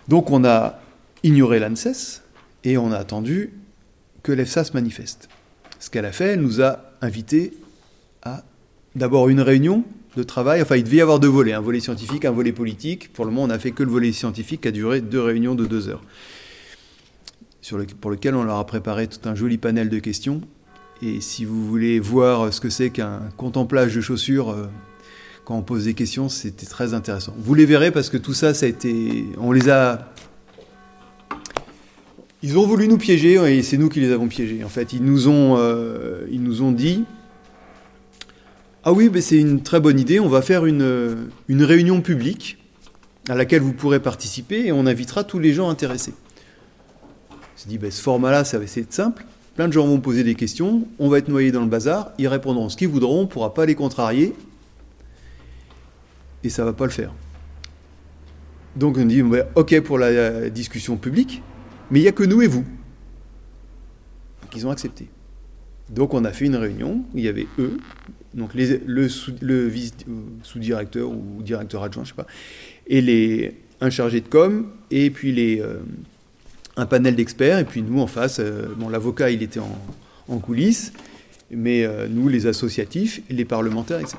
[0.07, 0.79] Donc on a
[1.23, 2.21] ignoré l'ANSES
[2.63, 3.53] et on a attendu
[4.23, 5.29] que l'EFSA se manifeste.
[5.79, 7.53] Ce qu'elle a fait, elle nous a invités
[8.23, 8.43] à
[8.95, 9.83] d'abord une réunion
[10.15, 10.61] de travail.
[10.61, 13.11] Enfin, il devait y avoir deux volets, un volet scientifique, un volet politique.
[13.11, 15.55] Pour le moment, on n'a fait que le volet scientifique qui a duré deux réunions
[15.55, 16.03] de deux heures,
[17.99, 20.41] pour lequel on leur a préparé tout un joli panel de questions.
[21.01, 24.67] Et si vous voulez voir ce que c'est qu'un contemplage de chaussures euh,
[25.43, 27.33] quand on pose des questions, c'était très intéressant.
[27.37, 30.13] Vous les verrez parce que tout ça, ça a été, on les a
[32.43, 34.65] ils ont voulu nous piéger et c'est nous qui les avons piégés.
[34.65, 37.05] En fait, ils nous ont, euh, ils nous ont dit
[38.83, 42.57] Ah oui, mais c'est une très bonne idée, on va faire une, une réunion publique
[43.29, 46.13] à laquelle vous pourrez participer et on invitera tous les gens intéressés.
[47.31, 49.25] On s'est dit ben, Ce format-là, ça va essayer de simple.
[49.55, 52.27] Plein de gens vont poser des questions, on va être noyés dans le bazar, ils
[52.27, 54.33] répondront ce qu'ils voudront, on ne pourra pas les contrarier
[56.43, 57.13] et ça ne va pas le faire.
[58.75, 61.43] Donc on dit ben, Ok pour la discussion publique
[61.91, 62.65] mais il n'y a que nous et vous.
[64.41, 65.07] Donc ils ont accepté.
[65.89, 67.77] Donc on a fait une réunion où il y avait eux,
[68.33, 72.25] donc le, le sous-directeur ou directeur adjoint, je sais pas,
[72.87, 75.79] et les, un chargé de com, et puis les, euh,
[76.75, 79.77] un panel d'experts, et puis nous en face, euh, bon l'avocat il était en,
[80.27, 80.93] en coulisses,
[81.51, 84.17] mais euh, nous les associatifs, les parlementaires, etc.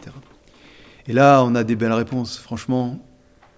[1.08, 3.00] Et là on a des belles réponses, franchement,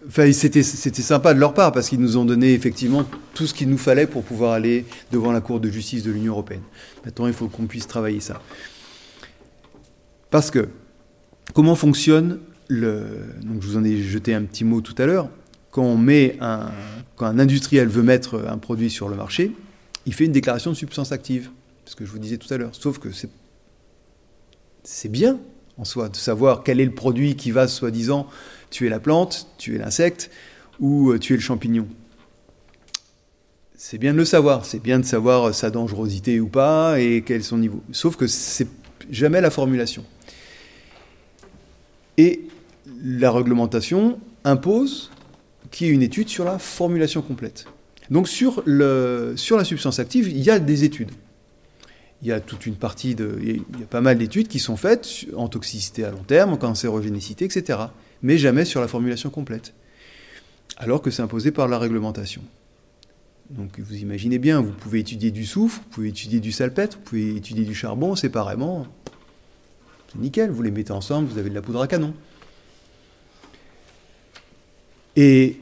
[0.09, 3.05] Enfin, c'était, sympa de leur part parce qu'ils nous ont donné effectivement
[3.35, 6.33] tout ce qu'il nous fallait pour pouvoir aller devant la Cour de justice de l'Union
[6.33, 6.63] européenne.
[7.05, 8.41] Maintenant, il faut qu'on puisse travailler ça.
[10.31, 10.69] Parce que,
[11.55, 13.05] comment fonctionne le.
[13.43, 15.29] Donc, je vous en ai jeté un petit mot tout à l'heure.
[15.77, 15.95] Quand,
[16.41, 19.53] un, industriel veut mettre un produit sur le marché,
[20.07, 21.51] il fait une déclaration de substance active.
[21.85, 22.75] Ce que je vous disais tout à l'heure.
[22.75, 23.29] Sauf que c'est,
[24.85, 25.39] c'est bien
[25.77, 28.27] en soi de savoir quel est le produit qui va, soi-disant,
[28.71, 30.31] tuer la plante, tuer l'insecte
[30.81, 31.87] ou euh, tuer le champignon.
[33.77, 37.41] C'est bien de le savoir, c'est bien de savoir sa dangerosité ou pas et quel
[37.41, 37.83] est son niveau.
[37.93, 38.69] Sauf que c'est
[39.11, 40.07] jamais la formulation.
[42.17, 42.49] Et
[43.05, 45.11] la réglementation impose
[45.71, 47.67] qu'il y ait une étude sur la formulation complète.
[48.11, 51.11] Donc sur la substance active, il y a des études.
[52.23, 53.39] Il y a toute une partie de.
[53.43, 56.57] Il y a pas mal d'études qui sont faites en toxicité à long terme, en
[56.57, 57.89] cancérogénicité, etc
[58.23, 59.75] mais jamais sur la formulation complète,
[60.77, 62.43] alors que c'est imposé par la réglementation.
[63.51, 67.05] Donc vous imaginez bien, vous pouvez étudier du soufre, vous pouvez étudier du salpêtre, vous
[67.05, 68.87] pouvez étudier du charbon séparément.
[70.11, 72.15] C'est nickel, vous les mettez ensemble, vous avez de la poudre à canon.
[75.17, 75.57] Et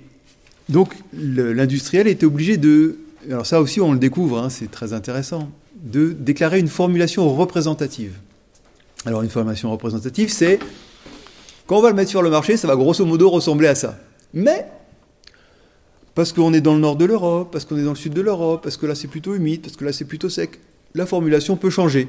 [0.68, 2.98] donc l'industriel était obligé de,
[3.30, 8.14] alors ça aussi on le découvre, hein, c'est très intéressant, de déclarer une formulation représentative.
[9.06, 10.58] Alors une formulation représentative, c'est
[11.66, 13.98] quand on va le mettre sur le marché, ça va grosso modo ressembler à ça.
[14.32, 14.66] Mais,
[16.14, 18.20] parce qu'on est dans le nord de l'Europe, parce qu'on est dans le sud de
[18.20, 20.58] l'Europe, parce que là c'est plutôt humide, parce que là c'est plutôt sec,
[20.94, 22.08] la formulation peut changer.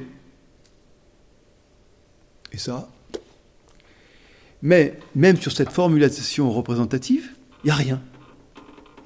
[2.51, 2.89] Et ça.
[4.65, 7.29] Mais même sur cette formulation représentative,
[7.63, 8.01] il n'y a rien.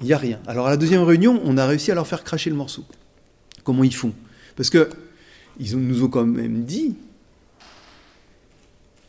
[0.00, 0.40] Il n'y a rien.
[0.46, 2.82] Alors à la deuxième réunion, on a réussi à leur faire cracher le morceau.
[3.62, 4.14] Comment ils font?
[4.56, 4.88] Parce que
[5.58, 6.96] ils nous ont quand même dit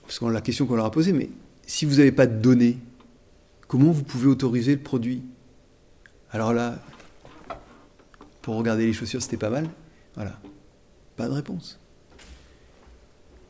[0.02, 1.30] parce que la question qu'on leur a posée, mais
[1.66, 2.78] si vous n'avez pas de données,
[3.70, 5.22] comment vous pouvez autoriser le produit?
[6.32, 6.80] Alors là,
[8.42, 9.70] pour regarder les chaussures, c'était pas mal.
[10.16, 10.38] Voilà.
[11.16, 11.80] Pas de réponse.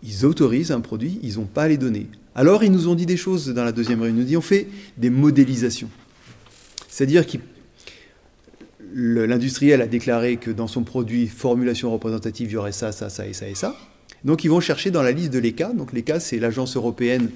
[0.04, 2.08] Ils autorisent un produit, ils n'ont pas les données.
[2.36, 4.20] Alors ils nous ont dit des choses dans la deuxième réunion.
[4.20, 5.90] Ils nous dit on fait des modélisations.
[6.88, 7.38] C'est-à-dire que
[8.94, 13.28] l'industriel a déclaré que dans son produit formulation représentative, il y aurait ça, ça, ça
[13.28, 13.76] et ça et ça.
[14.24, 17.30] Donc ils vont chercher dans la liste de l'ECA, donc l'ECA c'est l'agence européenne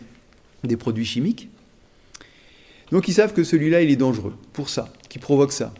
[0.63, 1.49] des produits chimiques.
[2.91, 5.73] Donc ils savent que celui-là il est dangereux pour ça, qui provoque ça.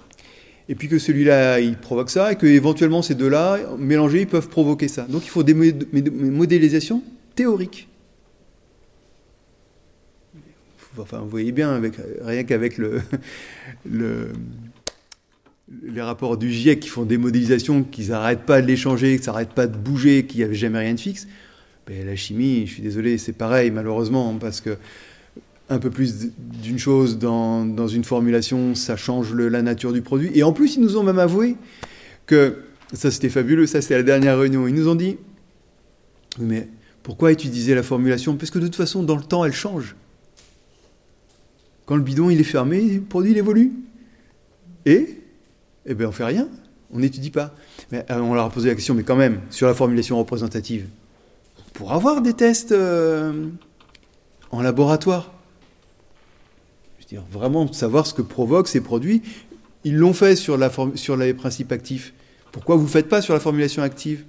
[0.68, 4.50] Et puis que celui-là il provoque ça et que éventuellement ces deux-là mélangés ils peuvent
[4.50, 5.04] provoquer ça.
[5.04, 7.04] Donc il faut des modélisations
[7.36, 7.88] théoriques.
[10.98, 13.02] Enfin, vous voyez bien, avec, rien qu'avec le,
[13.90, 14.32] le,
[15.84, 19.28] les rapports du GIEC qui font des modélisations, qu'ils n'arrêtent pas de les changer, qu'ils
[19.28, 21.28] n'arrêtent pas de bouger, qu'il n'y avait jamais rien de fixe,
[21.88, 24.78] ben, la chimie, je suis désolé, c'est pareil malheureusement, parce que
[25.70, 30.32] un peu plus d'une chose dans, une formulation, ça change la nature du produit.
[30.34, 31.56] Et en plus, ils nous ont même avoué
[32.28, 32.58] que,
[32.94, 35.18] ça c'était fabuleux, ça c'était la dernière réunion, ils nous ont dit,
[36.40, 36.68] mais
[37.04, 38.36] pourquoi utiliser la formulation?
[38.36, 39.96] Parce que de toute façon, dans le temps, elle change.
[41.86, 43.74] Quand le bidon il est fermé, le produit évolue.
[44.86, 45.22] Et
[45.86, 46.48] eh bien on fait rien.
[46.92, 47.54] On n'étudie pas.
[47.92, 50.88] Mais, euh, on leur a posé la question, mais quand même, sur la formulation représentative,
[51.74, 53.50] pour avoir des tests euh,
[54.52, 55.35] en laboratoire.
[57.32, 59.22] Vraiment savoir ce que provoquent ces produits.
[59.84, 62.14] Ils l'ont fait sur, la sur les principes actifs.
[62.52, 64.26] Pourquoi vous ne faites pas sur la formulation active?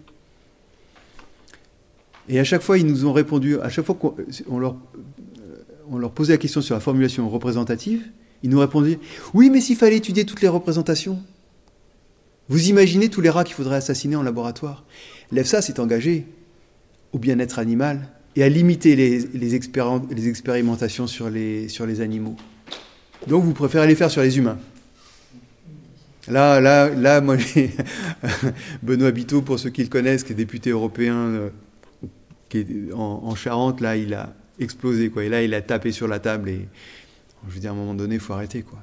[2.29, 4.77] Et à chaque fois, ils nous ont répondu, à chaque fois qu'on leur,
[5.91, 8.05] on leur posait la question sur la formulation représentative,
[8.43, 8.99] ils nous répondaient
[9.33, 11.23] Oui, mais s'il fallait étudier toutes les représentations,
[12.49, 14.85] vous imaginez tous les rats qu'il faudrait assassiner en laboratoire
[15.33, 16.27] L'EFSA s'est engagé
[17.13, 22.37] au bien-être animal et à limiter les, les, expérimentations sur les, sur les animaux.
[23.27, 24.59] Donc vous préférez les faire sur les humains.
[26.29, 27.37] Là, là, là, moi,
[28.83, 31.49] Benoît Biteau, pour ceux qui le connaissent, qui est député européen euh,
[32.49, 35.25] qui est en, en, Charente, là, il a explosé, quoi.
[35.25, 36.69] Et là, il a tapé sur la table et
[37.49, 38.81] je veux dire, à un moment donné, il faut arrêter, quoi.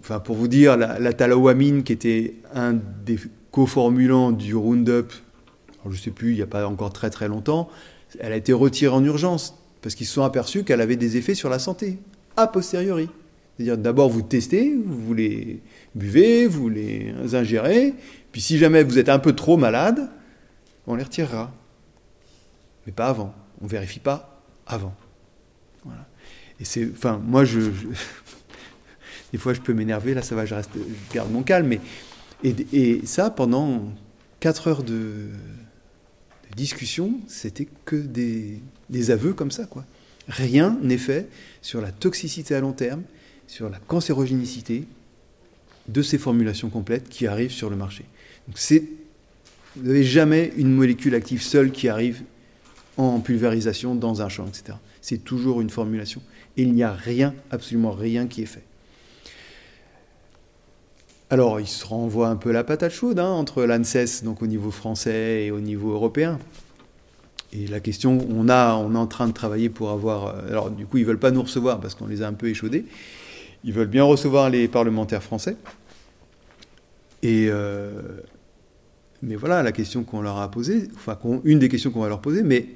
[0.00, 3.18] Enfin, pour vous dire, la, la qui était un des
[3.50, 5.12] coformulants du Roundup,
[5.86, 7.70] je ne sais plus, il n'y a pas encore très très longtemps,
[8.18, 11.34] elle a été retirée en urgence parce qu'ils se sont aperçus qu'elle avait des effets
[11.34, 11.98] sur la santé,
[12.36, 13.08] a posteriori.
[13.56, 15.60] C'est-à-dire, d'abord, vous testez, vous les
[15.94, 17.94] buvez, vous les ingérez,
[18.32, 20.10] puis si jamais vous êtes un peu trop malade,
[20.86, 21.52] on les retirera.
[22.86, 23.34] Mais pas avant.
[23.60, 24.94] On ne vérifie pas avant.
[26.60, 27.60] Et c'est, enfin, moi, je,
[29.32, 30.14] des fois, je peux m'énerver.
[30.14, 31.78] Là, ça va, je, reste, je garde mon calme.
[32.44, 33.92] Et, ça, pendant
[34.40, 35.30] 4 heures de,
[36.50, 39.84] de discussion, c'était que des, des, aveux comme ça, quoi.
[40.28, 41.28] Rien n'est fait
[41.62, 43.02] sur la toxicité à long terme,
[43.46, 44.84] sur la cancérogénicité
[45.88, 48.04] de ces formulations complètes qui arrivent sur le marché.
[48.48, 52.22] Vous n'avez jamais une molécule active seule qui arrive
[52.96, 54.78] en pulvérisation dans un champ, etc.
[55.00, 56.22] C'est toujours une formulation
[56.56, 58.64] il n'y a rien, absolument rien qui est fait.
[61.28, 64.70] Alors, il se renvoie un peu la patate chaude hein, entre l'ANSES, donc au niveau
[64.70, 66.38] français et au niveau européen.
[67.52, 70.26] Et la question, on, a, on est en train de travailler pour avoir.
[70.26, 72.32] Euh, alors, du coup, ils ne veulent pas nous recevoir parce qu'on les a un
[72.32, 72.84] peu échaudés.
[73.66, 75.56] Ils veulent bien recevoir les parlementaires français.
[77.22, 77.48] Et.
[77.50, 78.00] Euh,
[79.22, 82.20] mais voilà la question qu'on leur a posée, enfin, une des questions qu'on va leur
[82.20, 82.66] poser, mais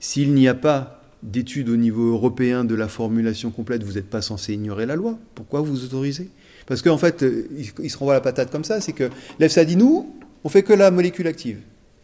[0.00, 4.22] s'il n'y a pas d'études au niveau européen de la formulation complète, vous n'êtes pas
[4.22, 5.18] censé ignorer la loi.
[5.34, 6.28] Pourquoi vous autorisez?
[6.66, 7.48] Parce qu'en fait, euh,
[7.82, 10.72] il se renvoie la patate comme ça, c'est que l'EFSA dit nous, on fait que
[10.72, 11.60] la molécule active.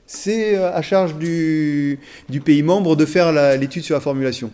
[0.07, 4.51] C'est euh, à charge du, du pays membre de faire l'étude sur la formulation.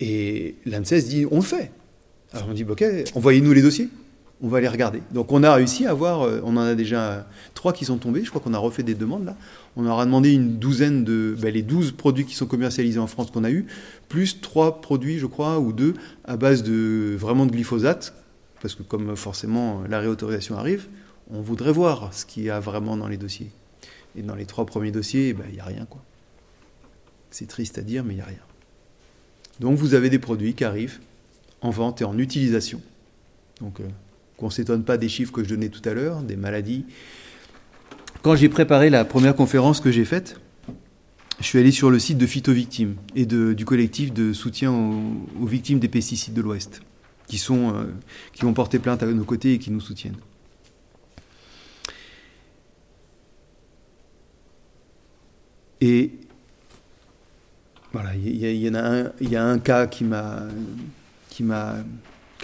[0.00, 1.70] Et l'ANSES dit on le fait.
[2.34, 3.88] Alors on dit ok, envoyez-nous les dossiers
[4.44, 5.00] on va les regarder.
[5.12, 8.24] Donc on a réussi à avoir, euh, on en a déjà trois qui sont tombés,
[8.24, 9.36] je crois qu'on a refait des demandes là.
[9.76, 13.30] On aura demandé une douzaine de, ben, les 12 produits qui sont commercialisés en France
[13.30, 13.66] qu'on a eu,
[14.08, 15.94] plus trois produits, je crois, ou deux,
[16.24, 18.14] à base de vraiment de glyphosate,
[18.60, 20.88] parce que comme forcément la réautorisation arrive,
[21.30, 23.50] on voudrait voir ce qu'il y a vraiment dans les dossiers.
[24.16, 25.86] Et dans les trois premiers dossiers, ben, il n'y a rien.
[25.86, 26.02] quoi.
[27.30, 28.36] C'est triste à dire, mais il n'y a rien.
[29.60, 31.00] Donc vous avez des produits qui arrivent
[31.64, 32.80] en vente et en utilisation.
[33.60, 33.84] Donc euh,
[34.36, 36.84] qu'on ne s'étonne pas des chiffres que je donnais tout à l'heure, des maladies.
[38.22, 40.38] Quand j'ai préparé la première conférence que j'ai faite,
[41.40, 45.78] je suis allé sur le site de Phytovictimes et du collectif de soutien aux, victimes
[45.78, 46.82] des pesticides de l'Ouest,
[47.26, 50.16] qui, sont, euh, ont porté plainte à nos côtés et qui nous soutiennent.
[55.80, 56.12] Et
[57.92, 60.46] voilà, il y, y a un cas qui m'a
[61.34, 61.74] qui m'a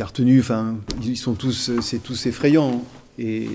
[0.00, 2.84] retenu, enfin, ils sont tous, c'est tous effrayant.
[3.18, 3.48] Et,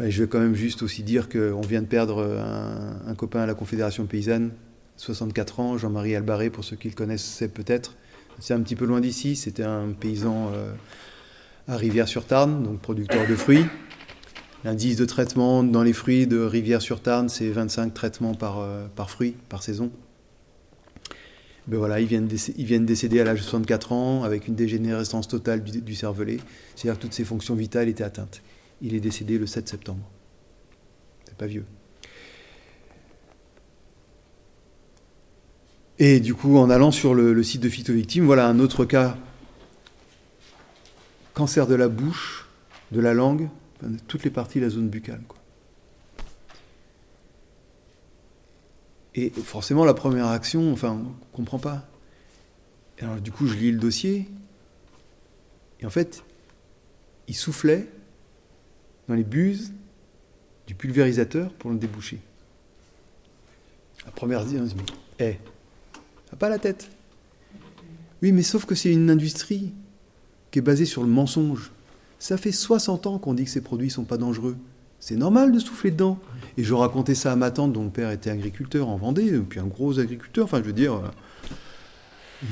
[0.00, 2.24] je vais quand même juste aussi dire qu'on vient de perdre
[3.06, 4.50] un, copain à la Confédération paysanne,
[4.96, 7.96] 64 ans, Jean-Marie Albaré, pour ceux qui le connaissent peut-être.
[8.40, 10.72] C'est un petit peu loin d'ici, c'était un paysan euh,
[11.66, 13.66] à Rivière-sur-Tarn, donc producteur de fruits.
[14.64, 19.34] L'indice de traitement dans les fruits de Rivière-sur-Tarn, c'est 25 traitements par, euh, par fruit,
[19.48, 19.90] par saison.
[21.68, 25.62] Ben voilà, ils viennent, de décéder à l'âge de 64 ans avec une dégénérescence totale
[25.62, 26.38] du, cervelet.
[26.74, 28.40] C'est-à-dire que toutes ses fonctions vitales étaient atteintes.
[28.80, 30.08] Il est décédé le 7 septembre.
[31.26, 31.66] C'est pas vieux.
[35.98, 39.18] Et du coup, en allant sur le, site de Phytovictime, voilà un autre cas.
[41.34, 42.46] Cancer de la bouche,
[42.92, 43.50] de la langue,
[44.06, 45.20] toutes les parties de la zone buccale.
[49.18, 51.88] Et forcément, la première action, enfin, on ne comprend pas.
[53.20, 54.28] du coup, je lis le dossier.
[55.80, 56.22] Et en fait,
[57.26, 57.88] il soufflait
[59.08, 59.72] dans les buses
[60.68, 62.20] du pulvérisateur pour le déboucher.
[64.06, 64.84] La première dit, on se dit,
[65.18, 65.38] eh,
[66.38, 66.88] pas la tête.
[68.22, 69.72] Oui, mais sauf que c'est une industrie
[70.52, 71.72] qui est basée sur le mensonge.
[72.20, 74.56] Ça fait 60 ans qu'on dit que ces produits ne sont pas dangereux.
[75.00, 76.18] C'est normal de souffler dedans.
[76.56, 79.60] Et je racontais ça à ma tante, dont le père était agriculteur en Vendée, puis
[79.60, 80.44] un gros agriculteur.
[80.44, 81.08] Enfin, je veux dire, euh,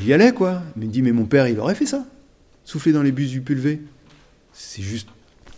[0.00, 0.62] il y allait, quoi.
[0.76, 2.06] Il me dit, mais mon père, il aurait fait ça.
[2.64, 3.82] Souffler dans les bus du pulvé.
[4.52, 5.08] C'est juste.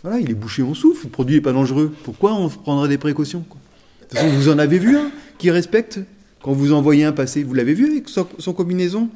[0.01, 1.05] Voilà, il est bouché, on souffle.
[1.05, 1.93] Le produit n'est pas dangereux.
[2.03, 5.99] Pourquoi on prendrait des précautions De toute façon, vous en avez vu un qui respecte?
[6.41, 7.43] Quand vous envoyez un passé.
[7.43, 9.09] Vous l'avez vu avec son, son combinaison?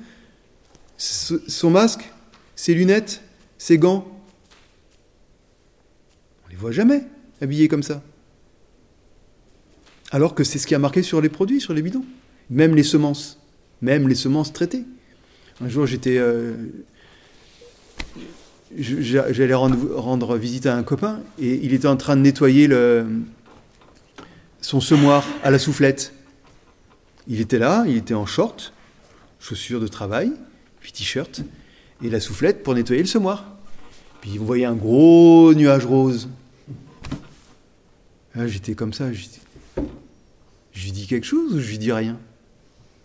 [0.97, 2.12] Son masque
[2.55, 3.21] Ses lunettes
[3.57, 4.05] Ses gants
[6.45, 7.03] On les voit jamais
[7.41, 8.02] habillés comme ça.
[10.12, 12.06] Alors que c'est ce qui a marqué sur les produits, sur les bidons.
[12.50, 13.39] Même les semences.
[13.82, 14.86] Même les semences traitées.
[15.62, 16.17] Un jour, j'étais.
[16.17, 16.54] Euh,
[18.78, 22.67] J'allais rendre, visite à un copain et il était en train de nettoyer
[24.62, 26.13] son semoir à la soufflette.
[27.28, 28.74] Il était là, il était en short,
[29.39, 30.32] chaussures de travail,
[30.80, 31.41] puis t-shirt,
[32.04, 33.46] et la soufflette pour nettoyer le semoir.
[34.22, 36.30] Puis vous voyez un gros nuage rose.
[38.36, 39.26] J'étais comme ça, je
[40.84, 42.19] lui dis quelque chose ou je lui dis rien?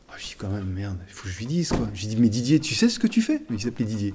[0.09, 1.89] Ah, Je dis quand même, merde, il faut que je lui dise quoi.
[1.95, 3.43] Je lui dis, mais Didier, tu sais ce que tu fais?
[3.51, 4.15] Il s'appelait Didier.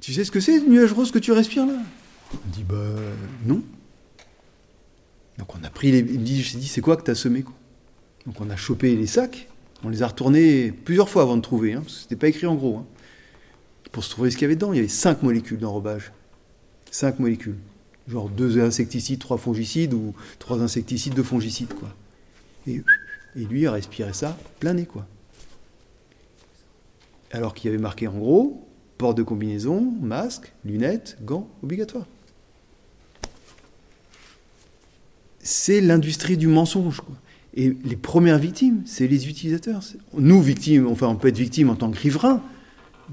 [0.00, 1.78] Tu sais ce que c'est, le nuage rose que tu respires là?
[2.32, 2.76] Il me dit, bah
[3.46, 3.62] non.
[5.38, 5.98] Donc on a pris les.
[5.98, 7.54] Il me dit, je dit, c'est quoi que tu as semé quoi?
[8.26, 9.48] Donc on a chopé les sacs,
[9.82, 12.46] on les a retournés plusieurs fois avant de trouver, hein, parce que c'était pas écrit
[12.46, 12.78] en gros.
[12.78, 12.86] Hein,
[13.92, 14.72] pour se trouver ce qu'il y avait dedans.
[14.72, 16.12] Il y avait cinq molécules d'enrobage.
[16.90, 17.56] Cinq molécules
[18.08, 21.94] genre deux insecticides, trois fongicides, ou trois insecticides, deux fongicides, quoi.
[22.66, 22.82] Et,
[23.34, 25.06] lui, il respirait ça plein nez, quoi.
[27.32, 28.66] Alors qu'il y avait marqué en gros,
[28.98, 32.06] porte de combinaison, masque, lunettes, gants, obligatoire.
[35.40, 37.16] C'est l'industrie du mensonge, quoi.
[37.56, 39.80] Et les premières victimes, c'est les utilisateurs.
[40.16, 42.42] Nous, victimes, enfin, on peut être victime en tant que riverain,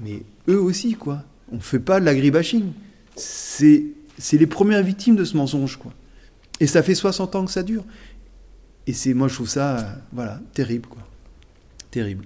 [0.02, 1.22] mais eux aussi, quoi.
[1.52, 2.72] On ne fait pas de l'agribashing.
[3.14, 3.84] C'est
[4.22, 5.92] c'est les premières victimes de ce mensonge, quoi.
[6.60, 7.84] Et ça fait 60 ans que ça dure.
[8.86, 9.82] Et c'est, moi, je trouve ça, euh,
[10.12, 11.02] voilà, terrible, quoi.
[11.90, 12.24] Terrible.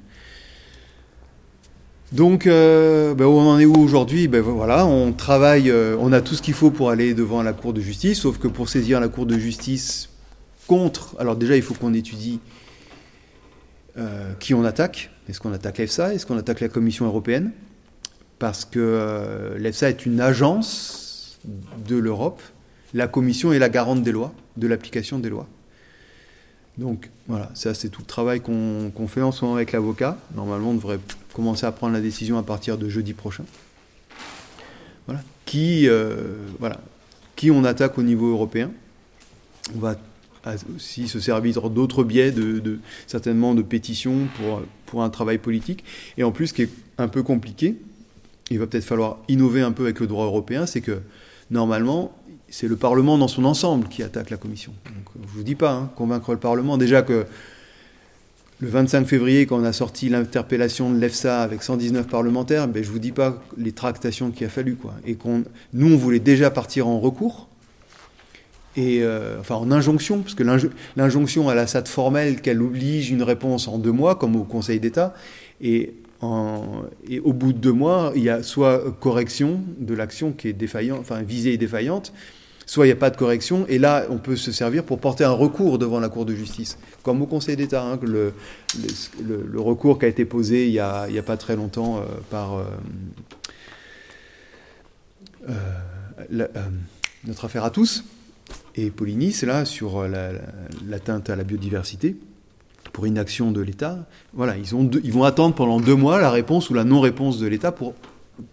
[2.13, 4.29] Donc, euh, ben, on en est où aujourd'hui?
[4.29, 7.55] Ben, voilà, on travaille, euh, on a tout ce qu'il faut pour aller devant la
[7.55, 10.11] Cour de justice, sauf que pour saisir la Cour de justice
[10.67, 12.41] contre, alors déjà, il faut qu'on étudie
[14.39, 15.11] qui on attaque.
[15.27, 17.53] Est-ce qu'on attaque l'EFSA Est-ce qu'on attaque la Commission européenne?
[18.39, 21.06] Parce que l'EFSA est une agence
[21.87, 22.41] de l'Europe,
[22.95, 25.49] la Commission est la garante des lois, de l'application des lois.
[26.79, 30.19] Donc voilà, ça c'est tout le travail qu'on fait en ce moment avec l'avocat.
[30.35, 31.01] Normalement, on devrait
[31.33, 33.45] commencer à prendre la décision à partir de jeudi prochain.
[35.07, 35.23] Voilà.
[35.47, 36.17] Qui, euh,
[36.59, 36.81] voilà.
[37.35, 38.71] Qui on attaque au niveau européen.
[39.75, 39.97] On va
[40.75, 45.83] aussi se servir d'autres biais, de, certainement de pétitions pour, pour un travail politique.
[46.19, 47.77] Et en plus, ce qui est un peu compliqué,
[48.51, 51.01] il va peut-être falloir innover un peu avec le droit européen, c'est que
[51.51, 52.13] normalement,
[52.49, 54.73] c'est le Parlement dans son ensemble qui attaque la Commission.
[54.87, 56.79] je ne vous dis pas, hein, convaincre le Parlement.
[56.79, 57.27] Déjà que
[58.61, 62.89] le 25 février, quand on a sorti l'interpellation de l'EFSA avec 119 parlementaires, ben, je
[62.89, 64.77] ne vous dis pas les tractations qu'il a fallu.
[64.77, 64.95] Quoi.
[65.05, 67.49] Et qu'on, nous, on voulait déjà partir en recours,
[68.77, 70.43] et, euh, enfin en injonction, parce que
[70.97, 74.45] l'injonction, elle a ça de formelle qu'elle oblige une réponse en deux mois, comme au
[74.45, 75.15] Conseil d'État.
[75.61, 75.95] Et
[77.09, 80.53] et au bout de deux mois, il y a soit correction de l'action qui est
[80.53, 82.13] défaillante, enfin visée et défaillante,
[82.67, 85.25] soit il n'y a pas de correction, et là, on peut se servir pour porter
[85.25, 87.83] un recours devant la Cour de justice, comme au Conseil d'État.
[87.83, 88.33] Hein, le,
[89.57, 92.01] recours qui a été posé il n'y a, pas très longtemps euh,
[92.31, 92.65] par euh,
[96.33, 96.47] euh,
[97.25, 98.05] notre affaire à tous,
[98.75, 100.07] et Poligny, c'est là sur
[100.87, 102.17] l'atteinte à la biodiversité
[102.97, 104.07] pour inaction de l'État.
[104.33, 107.47] Voilà, ils, ont ils vont attendre pendant deux mois la réponse ou la non-réponse de
[107.47, 107.93] l'État pour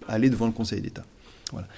[0.05, 1.05] aller devant le Conseil d'État.
[1.53, 1.69] Voilà.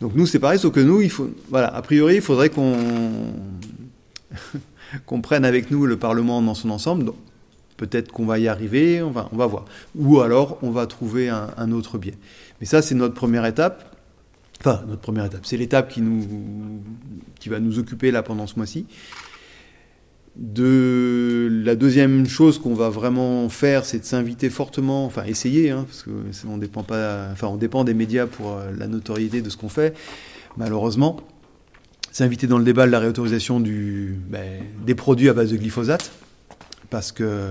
[0.00, 1.02] Donc nous, c'est pareil, sauf que nous,
[1.50, 2.48] voilà, a priori, il faudrait
[5.04, 7.12] qu'on prenne avec nous le Parlement dans son ensemble.
[7.76, 9.66] Peut-être qu'on va y arriver, on va, voir.
[9.94, 12.14] Ou alors, on va trouver un, un autre biais.
[12.58, 13.98] Mais ça, c'est notre première étape.
[14.60, 15.44] Enfin, notre première étape.
[15.44, 16.02] C'est l'étape qui,
[17.38, 18.86] qui va nous occuper là pendant ce mois-ci.
[20.36, 26.02] La deuxième chose qu'on va vraiment faire, c'est de s'inviter fortement, enfin essayer, hein, parce
[26.02, 26.10] que
[26.48, 29.68] on dépend pas, enfin on dépend des médias pour euh, la notoriété de ce qu'on
[29.68, 29.94] fait,
[30.56, 31.20] malheureusement.
[32.10, 36.12] S'inviter dans le débat de la réautorisation ben, des produits à base de glyphosate,
[36.90, 37.50] parce que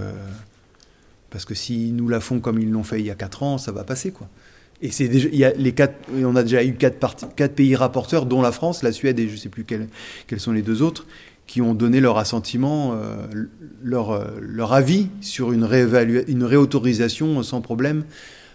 [1.30, 3.58] parce que si nous la font comme ils l'ont fait il y a 4 ans,
[3.58, 4.28] ça va passer quoi.
[4.82, 8.84] Et c'est déjà, les quatre, on a déjà eu quatre, pays rapporteurs, dont la France,
[8.84, 11.06] la Suède et je ne sais plus quels sont les deux autres,
[11.48, 13.28] qui ont donné leur assentiment, euh,
[13.84, 15.68] leur, euh, leur, avis sur une,
[16.28, 18.06] une réautorisation sans problème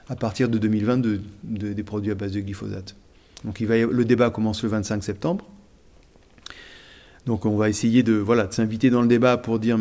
[0.09, 2.97] à partir de 2022 des produits à base de glyphosate.
[3.45, 5.45] Donc le débat commence le 25 septembre.
[7.27, 9.79] Donc on va essayer de, voilà, de s'inviter dans le débat pour dire,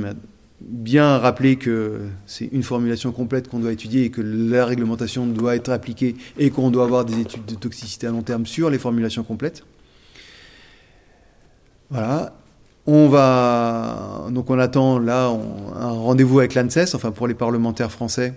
[0.60, 5.56] bien rappeler que c'est une formulation complète qu'on doit étudier et que la réglementation doit
[5.56, 8.78] être appliquée et qu'on doit avoir des études de toxicité à long terme sur les
[8.78, 9.64] formulations complètes.
[11.90, 12.38] Voilà.
[12.88, 15.28] On va donc on attend là
[15.76, 18.34] un rendez-vous avec l'ANSES, enfin pour les parlementaires français,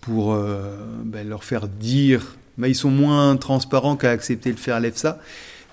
[0.00, 4.78] pour euh, ben, leur faire dire, mais ils sont moins transparents qu'à accepter de faire
[4.78, 5.18] l'EFSA,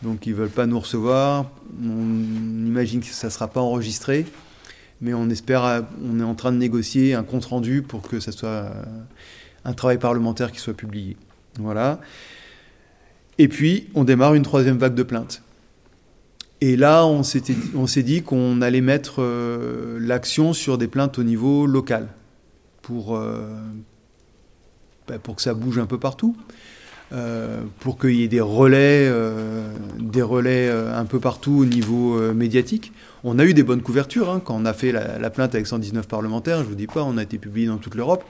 [0.01, 1.45] donc ils veulent pas nous recevoir.
[1.83, 4.25] On imagine que ça sera pas enregistré
[5.01, 8.31] mais on espère, on est en train de négocier un compte rendu pour que ça
[8.31, 8.69] soit euh,
[9.63, 11.17] un travail parlementaire qui soit publié.
[11.59, 11.99] Voilà.
[13.37, 15.41] Et puis, on démarre une troisième vague de plaintes.
[16.61, 21.65] Et là, on s'est dit qu'on allait mettre euh, l'action sur des plaintes au niveau
[21.65, 22.07] local
[22.81, 23.47] pour, euh,
[25.07, 26.35] bah, pour que ça bouge un peu partout.
[27.79, 29.11] pour qu'il y ait des relais,
[29.99, 32.91] des relais un peu partout au niveau médiatique.
[33.23, 36.07] On a eu des bonnes couvertures hein, quand on a fait la, plainte avec 119
[36.07, 36.59] parlementaires.
[36.59, 38.23] Je vous dis pas, on a été publié dans toute l'Europe.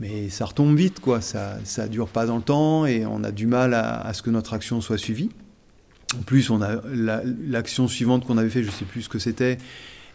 [0.00, 1.20] Mais ça retombe vite, quoi.
[1.20, 4.30] Ça ne dure pas dans le temps et on a du mal à, ce que
[4.30, 5.30] notre action soit suivie.
[6.16, 6.80] En plus, on a
[7.46, 9.58] l'action suivante qu'on avait fait, je ne sais plus ce que c'était.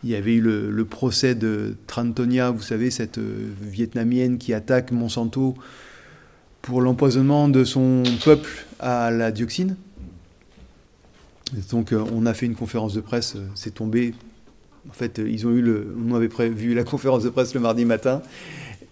[0.03, 4.91] Il y avait eu le, procès de Trantonia, vous savez, cette euh, Vietnamienne qui attaque
[4.91, 5.55] Monsanto
[6.61, 9.77] pour l'empoisonnement de son peuple à la dioxine.
[11.71, 14.13] Donc euh, on a fait une conférence de presse, euh, c'est tombé.
[14.89, 17.85] En fait, ils ont eu le, on avait prévu la conférence de presse le mardi
[17.85, 18.21] matin,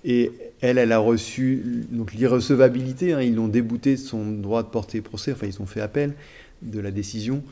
[0.05, 0.31] et
[0.61, 3.13] elle, elle a reçu l'irrecevabilité.
[3.13, 5.33] Hein, ils l'ont débouté de son droit de porter procès.
[5.33, 6.13] Enfin, ils ont fait appel
[6.61, 7.43] de la décision.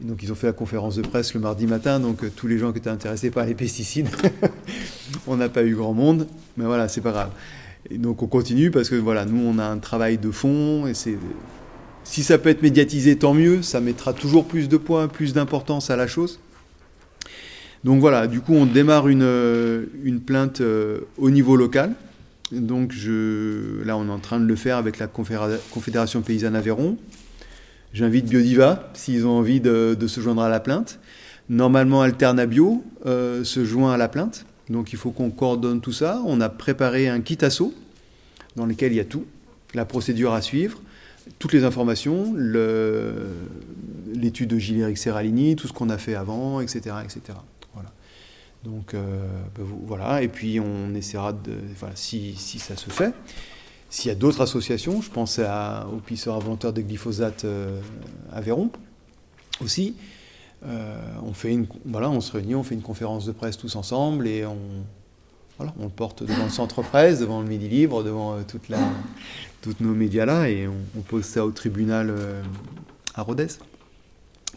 [0.00, 2.00] donc ils ont fait la conférence de presse le mardi matin.
[2.00, 4.08] Donc tous les gens qui étaient intéressés par les pesticides,
[5.26, 6.26] on n'a pas eu grand monde,
[6.56, 7.30] mais voilà, c'est pas grave.
[7.90, 10.94] Et donc on continue parce que voilà, nous on a un travail de fond et
[10.94, 11.16] c'est
[12.04, 15.90] si ça peut être médiatisé, tant mieux, ça mettra toujours plus de points, plus d'importance
[15.90, 16.40] à la chose.
[17.84, 21.94] Donc voilà, du coup on démarre une, euh, une plainte euh, au niveau local.
[22.52, 26.96] Donc je, là on est en train de le faire avec la Confédération Paysanne Aveyron.
[27.92, 30.98] J'invite Biodiva s'ils ont envie de, se joindre à la plainte.
[31.48, 34.46] Normalement Alternabio euh, se joint à la plainte.
[34.70, 36.22] Donc il faut qu'on coordonne tout ça.
[36.24, 37.74] On a préparé un kit assaut
[38.56, 39.26] dans lequel il y a tout,
[39.74, 40.80] la procédure à suivre,
[41.38, 42.34] toutes les informations,
[44.14, 46.96] l'étude de Gilles-Éric Serralini, tout ce qu'on a fait avant, etc.
[47.04, 47.38] etc.
[47.74, 47.90] Voilà.
[48.64, 49.26] Donc euh,
[49.56, 51.52] ben, voilà, et puis on essaiera de.
[51.78, 53.12] Voilà, si, si ça se fait.
[53.92, 57.78] S'il y a d'autres associations, je pense à, aux pisseurs inventeurs de glyphosate euh,
[58.32, 58.70] Aveyron
[59.60, 59.96] aussi.
[60.64, 64.26] Euh, on, fait voilà, on se réunit, on fait une conférence de presse tous ensemble
[64.26, 64.56] et on,
[65.60, 68.42] le porte devant le centre presse, devant le Midi Libre, devant euh,
[69.80, 72.42] nos médias là, et on, pose ça au tribunal euh,
[73.14, 73.48] à Rodez,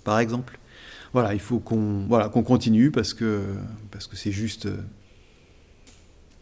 [0.05, 0.57] par exemple.
[1.11, 2.07] Voilà, il faut qu'on
[2.45, 3.41] continue parce que
[3.91, 4.69] parce que c'est juste.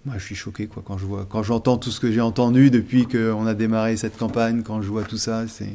[0.06, 2.22] Euh, moi, je suis choqué quoi quand je vois quand j'entends tout ce que j'ai
[2.22, 5.74] entendu depuis qu'on a démarré cette campagne, quand je vois tout ça, c'est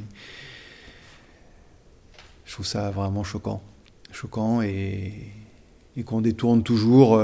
[2.45, 3.63] je trouve ça vraiment choquant,
[4.11, 5.13] choquant et,
[5.97, 7.21] et qu'on détourne toujours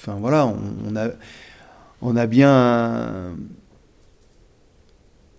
[0.00, 1.08] Enfin voilà, on, a,
[2.02, 3.34] on a bien.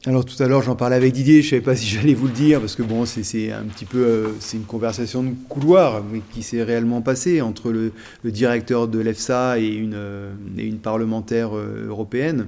[0.06, 2.28] Alors tout à l'heure, j'en parlais avec Didier, je ne savais pas si j'allais vous
[2.28, 6.04] le dire, parce que bon, c'est un petit peu, euh, c'est une conversation de couloir,
[6.10, 7.92] mais qui s'est réellement passée entre le,
[8.24, 12.48] directeur de l'EFSA et une, euh, une parlementaire euh, européenne,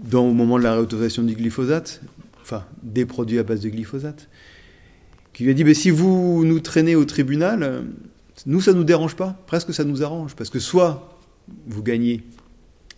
[0.00, 2.00] dans, au moment de la réautorisation du glyphosate,
[2.40, 4.28] enfin des produits à base de glyphosate,
[5.34, 7.84] qui lui a dit, si vous nous traînez au tribunal,
[8.46, 11.18] nous, ça ne nous dérange pas, presque ça nous arrange, parce que soit
[11.66, 12.22] vous gagnez,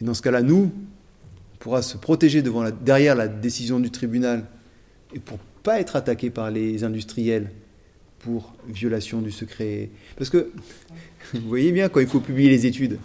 [0.01, 0.71] et dans ce cas-là, nous,
[1.67, 2.45] pourra se protéger
[2.81, 4.45] derrière la décision du tribunal,
[5.13, 7.51] et pour pas être attaqué par les industriels
[8.21, 9.91] pour violation du secret.
[10.17, 10.53] Parce que,
[11.35, 12.99] vous voyez bien, quand il faut publier les études,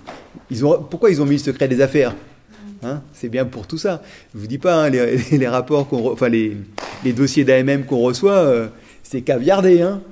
[0.51, 2.15] ils ont, pourquoi ils ont mis le secret des affaires
[2.83, 3.01] hein?
[3.13, 4.03] C'est bien pour tout ça.
[4.35, 6.55] Je vous dis pas, hein, les, rapports, qu'on, enfin les,
[7.15, 8.67] dossiers d'AMM qu'on reçoit, euh,
[9.01, 9.81] c'est caviardé.
[9.81, 10.03] Hein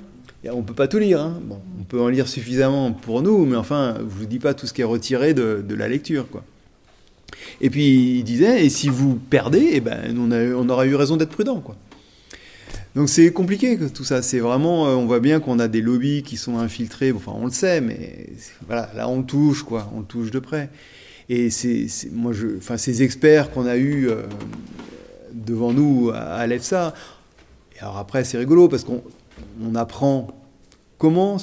[0.52, 1.20] on peut pas tout lire.
[1.20, 1.40] Hein.
[1.78, 4.72] On peut en lire suffisamment pour nous, mais enfin, je vous dis pas tout ce
[4.72, 6.28] qui est retiré de, la lecture.
[6.28, 6.42] Quoi.
[7.60, 11.30] Et puis il disait, et si vous perdez, eh ben, on, aura eu raison d'être
[11.30, 11.62] prudent.
[12.94, 14.22] Donc c'est compliqué tout ça.
[14.22, 17.12] C'est vraiment, euh, on voit bien qu'on a des lobbies qui sont infiltrés.
[17.12, 18.30] Enfin, on le sait, mais
[18.66, 19.90] voilà, là on touche, quoi.
[19.96, 20.70] On touche de près.
[21.28, 24.22] Et c'est, moi, enfin, ces experts qu'on a eus euh,
[25.32, 26.94] devant nous à, l'EFSA.
[27.78, 29.02] Alors après, c'est rigolo parce qu'on
[29.62, 30.28] on apprend
[30.98, 31.36] comment,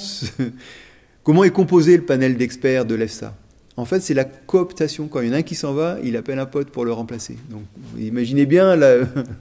[1.22, 3.34] comment est composé le panel d'experts de l'EFSA.
[3.78, 5.06] En fait, c'est la cooptation.
[5.06, 6.92] Quand il y en a un qui s'en va, il appelle un pote pour le
[6.92, 7.38] remplacer.
[7.48, 7.62] Donc,
[7.96, 8.76] imaginez bien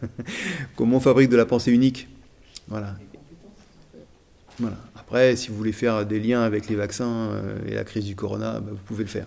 [0.76, 2.08] comment on fabrique de la pensée unique.
[2.68, 2.96] Voilà.
[4.60, 4.78] voilà.
[4.96, 8.16] Après, si vous voulez faire des liens avec les vaccins euh, et la crise du
[8.16, 9.26] corona, bah, vous pouvez le faire.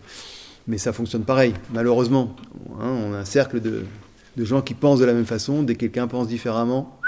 [0.68, 2.36] Mais ça fonctionne pareil, malheureusement.
[2.80, 3.82] Hein, on a un cercle de,
[4.36, 5.64] de gens qui pensent de la même façon.
[5.64, 7.00] Dès que quelqu'un pense différemment,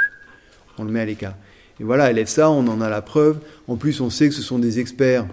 [0.76, 1.36] on le met à l'écart.
[1.78, 3.38] Et voilà, LFSA, on en a la preuve.
[3.68, 5.24] En plus, on sait que ce sont des experts.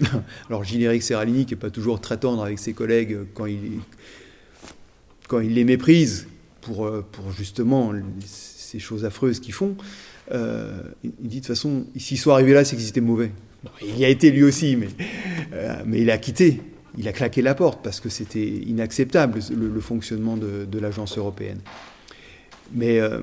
[0.48, 3.80] Alors, Gilles-Éric Serralini, qui n'est pas toujours très tendre avec ses collègues quand il,
[5.28, 6.26] quand il les méprise
[6.60, 7.92] pour, euh, pour justement
[8.24, 9.76] ces choses affreuses qu'ils font,
[10.32, 13.32] euh, il dit de toute façon, s'ils sont arrivés là, c'est qu'ils étaient mauvais.
[13.82, 14.88] il y a été lui aussi, mais,
[15.52, 16.60] euh, mais il a quitté
[16.98, 21.60] il a claqué la porte parce que c'était inacceptable le, fonctionnement de, l'agence européenne.
[22.72, 23.20] Mais euh,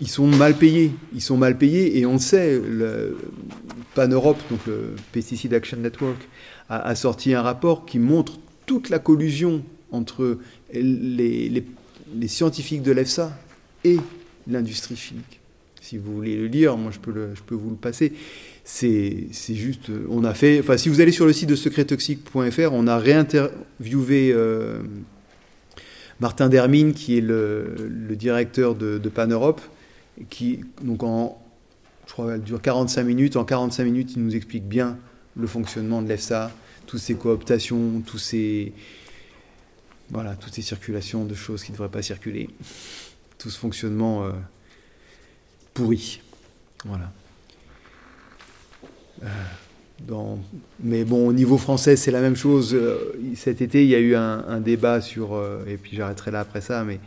[0.00, 3.16] ils sont mal payés, ils sont mal payés et on le sait, le
[3.94, 6.18] Pan Europe, donc le Pesticide Action Network,
[6.68, 10.38] a, sorti un rapport qui montre toute la collusion entre
[10.72, 11.64] les,
[12.26, 13.36] scientifiques de l'EFSA
[13.84, 13.98] et
[14.48, 15.40] l'industrie chimique.
[15.80, 18.12] Si vous voulez le lire, moi je peux, je peux vous le passer.
[18.64, 22.88] C'est juste, on a fait, enfin si vous allez sur le site de secrettoxique.fr, on
[22.88, 24.80] a réinterviewé euh,
[26.18, 27.74] Martin Dermine, qui est le,
[28.10, 29.60] directeur de, Pan Europe,
[30.30, 31.40] qui, donc en,
[32.06, 33.36] je crois, elle dure 45 minutes.
[33.36, 34.98] En 45 minutes, il nous explique bien
[35.36, 36.50] le fonctionnement de l'EFSA,
[36.86, 38.72] toutes ces cooptations, tous ces,
[40.10, 42.48] voilà, toutes ces circulations de choses qui ne devraient pas circuler,
[43.38, 44.30] tout ce fonctionnement euh,
[45.74, 46.22] pourri.
[46.84, 47.12] Voilà.
[49.22, 50.36] Euh,
[50.80, 52.74] mais bon, au niveau français, c'est la même chose.
[52.74, 56.60] Euh, cet été, il y a eu un, débat sur, et puis j'arrêterai là après
[56.60, 57.00] ça, mais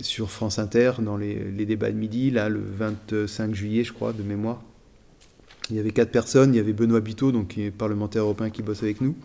[0.00, 1.34] sur France Inter, dans les,
[1.64, 4.62] débats de midi, là, le 25 juillet, je crois, de mémoire.
[5.70, 6.54] Il y avait quatre personnes.
[6.54, 9.16] Il y avait Benoît Biteau, donc qui est parlementaire européen qui bosse avec nous.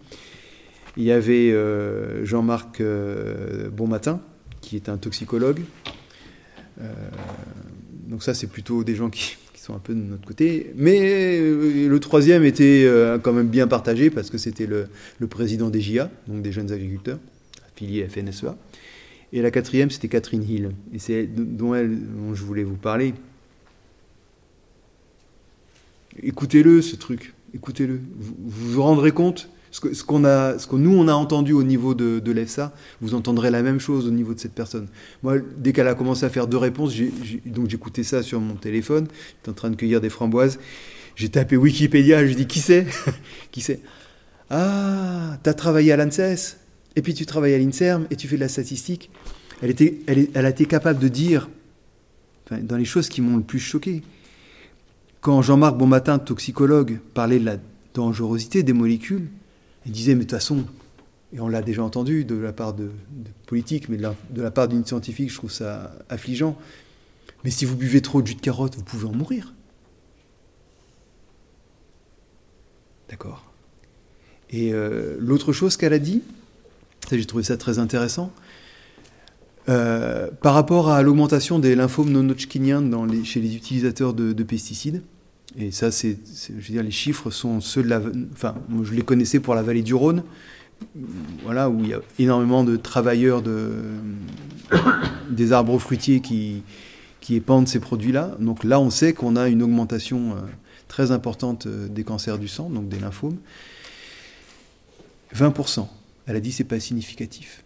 [0.98, 1.56] Il y avait
[2.24, 2.82] Jean-Marc
[3.72, 4.20] Bonmatin,
[4.62, 5.62] qui est un toxicologue.
[8.08, 10.74] donc ça, c'est plutôt des gens qui, sont un peu de notre côté.
[10.76, 14.88] Mais euh, le troisième était euh, quand même bien partagé parce que c'était le,
[15.28, 17.20] président des JA, donc des jeunes agriculteurs,
[17.72, 18.56] affiliés à FNSEA.
[19.34, 20.72] Et la quatrième, c'était Catherine Hill.
[20.94, 23.14] Et c'est dont, elle, dont je voulais vous parler.
[26.22, 27.34] Écoutez-le, ce truc.
[27.54, 28.02] Écoutez-le.
[28.18, 31.96] Vous, vous rendrez compte ce que, qu'on a, ce nous on a entendu au niveau
[31.96, 34.88] de, de l'EFSA, vous entendrez la même chose au niveau de cette personne.
[35.24, 36.94] Moi, dès qu'elle a commencé à faire deux réponses,
[37.46, 39.08] donc j'écoutais ça sur mon téléphone,
[39.38, 40.60] j'étais en train de cueillir des framboises,
[41.16, 42.86] j'ai tapé Wikipédia, je dis qui c'est
[43.52, 43.80] Qui c'est
[44.50, 46.58] Ah, t'as travaillé à l'ANSES,
[46.96, 49.10] et puis tu travailles à l'INSERM, et tu fais de la statistique.
[49.62, 50.00] Elle, était,
[50.36, 51.50] a été capable de dire,
[52.50, 54.02] dans les choses qui m'ont le plus choqué,
[55.22, 57.58] quand Jean-Marc Bonmatin, toxicologue, parlait de la
[57.94, 59.28] dangerosité des molécules,
[59.86, 60.66] il disait, mais de toute façon,
[61.34, 62.90] et on l'a déjà entendu de la part de,
[63.46, 66.58] politiques, mais de la, part d'une scientifique, je trouve ça affligeant.
[67.44, 69.54] Mais si vous buvez trop de jus de carotte, vous pouvez en mourir.
[73.10, 73.52] D'accord.
[74.50, 76.22] Et euh, l'autre chose qu'elle a dit,
[77.12, 78.34] j'ai trouvé ça très intéressant,
[79.70, 82.84] euh, par rapport à l'augmentation des lymphomes non-hodgkiniens
[83.24, 85.04] chez les utilisateurs de pesticides,
[85.58, 88.02] et ça, c'est, je veux dire, les chiffres sont ceux de la.
[88.34, 90.24] Enfin, je les connaissais pour la vallée du Rhône,
[91.44, 93.72] voilà, où il y a énormément de travailleurs de,
[95.30, 96.64] des arbres fruitiers qui,
[97.20, 98.38] qui épandent ces produits-là.
[98.40, 100.42] Donc là, on sait qu'on a une augmentation euh,
[100.88, 103.38] très importante euh, des cancers du sang, donc des lymphomes.
[105.36, 105.86] 20%.
[106.28, 107.64] Elle a dit c'est pas significatif.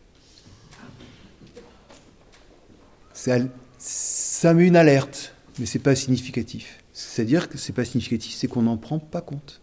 [3.15, 3.37] Ça,
[3.79, 6.79] ça met une alerte, mais c'est pas significatif.
[6.93, 9.61] C'est-à-dire que ce n'est pas significatif, c'est qu'on n'en prend pas compte.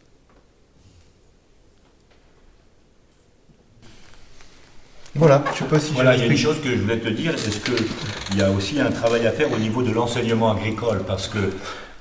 [5.14, 7.10] Voilà, je sais pas si Voilà, il y a une chose que je voulais te
[7.10, 11.02] dire, c'est qu'il y a aussi un travail à faire au niveau de l'enseignement agricole,
[11.06, 11.52] parce que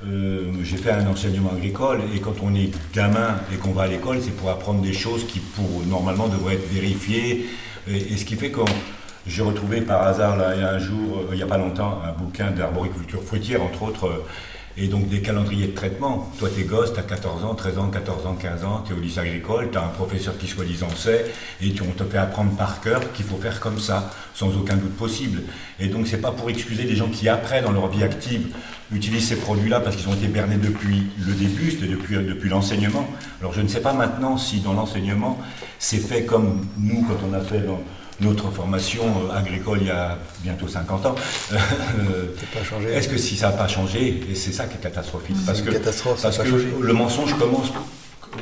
[0.07, 3.87] euh, j'ai fait un enseignement agricole et quand on est gamin et qu'on va à
[3.87, 7.47] l'école, c'est pour apprendre des choses qui pour normalement devraient être vérifiées.
[7.87, 8.61] Et, ce qui fait que
[9.28, 11.57] j'ai retrouvé par hasard là, il y a un jour, euh, il n'y a pas
[11.57, 14.24] longtemps, un bouquin d'arboriculture fruitière, entre autres,
[14.78, 16.32] et donc des calendriers de traitement.
[16.39, 19.19] Toi, t'es gosse, t'as 14 ans, 13 ans, 14 ans, 15 ans, t'es au lycée
[19.19, 21.26] agricole, t'as un professeur qui soi-disant sait,
[21.61, 24.95] et on te fait apprendre par cœur qu'il faut faire comme ça, sans aucun doute
[24.95, 25.43] possible.
[25.80, 28.47] Et donc c'est pas pour excuser les gens qui après, dans leur vie active,
[28.91, 33.07] utilisent ces produits-là parce qu'ils ont été bernés depuis le début, depuis, depuis l'enseignement.
[33.39, 35.39] Alors je ne sais pas maintenant si dans l'enseignement,
[35.80, 37.61] c'est fait comme nous, quand on a fait
[38.22, 41.15] notre formation euh, agricole il y a bientôt 50 ans.
[42.93, 45.72] Est-ce que si ça n'a pas changé, et c'est ça qui est catastrophique Parce que,
[45.72, 47.72] catastrophe, parce que le mensonge commence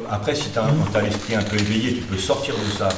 [0.09, 2.89] après, si tu as, l'esprit un peu éveillé, tu peux sortir de ça.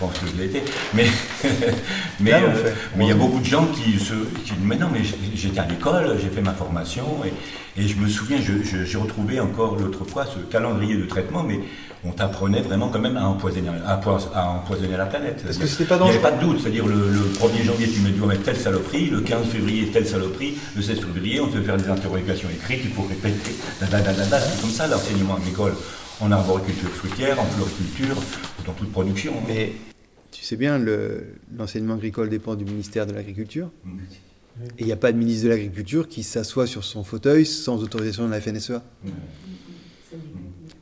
[0.00, 0.62] Je pense que je l'ai été.
[0.94, 1.06] Mais
[2.20, 4.88] mais euh, mais il y a beaucoup de gens qui se qui disent mais non
[4.90, 5.00] mais
[5.34, 7.32] j'étais à l'école, j'ai fait ma formation et,
[7.80, 11.60] et je me souviens, j'ai retrouvé encore l'autre fois ce calendrier de traitement, mais
[12.04, 15.42] on t'apprenait vraiment quand même à empoisonner, à, empoisonner la planète.
[15.44, 18.00] Parce que c'était pas Il n'y avait pas de doute, c'est-à-dire le, 1er janvier tu
[18.00, 21.58] me dois mettre telle saloperie, le 15 février telle saloperie, le 16 février on te
[21.58, 25.74] fait faire des interrogations écrites, il faut répéter, c'est comme ça l'enseignement agricole
[26.20, 28.16] en arboriculture fruitière, en floriculture,
[28.66, 29.32] dans toute production.
[29.48, 29.89] Hein.
[30.40, 30.82] Tu sais bien,
[31.54, 33.70] l'enseignement agricole dépend du ministère de l'Agriculture.
[34.78, 37.82] Et il n'y a pas de ministre de l'Agriculture qui s'assoit sur son fauteuil sans
[37.82, 38.82] autorisation de la FNSEA.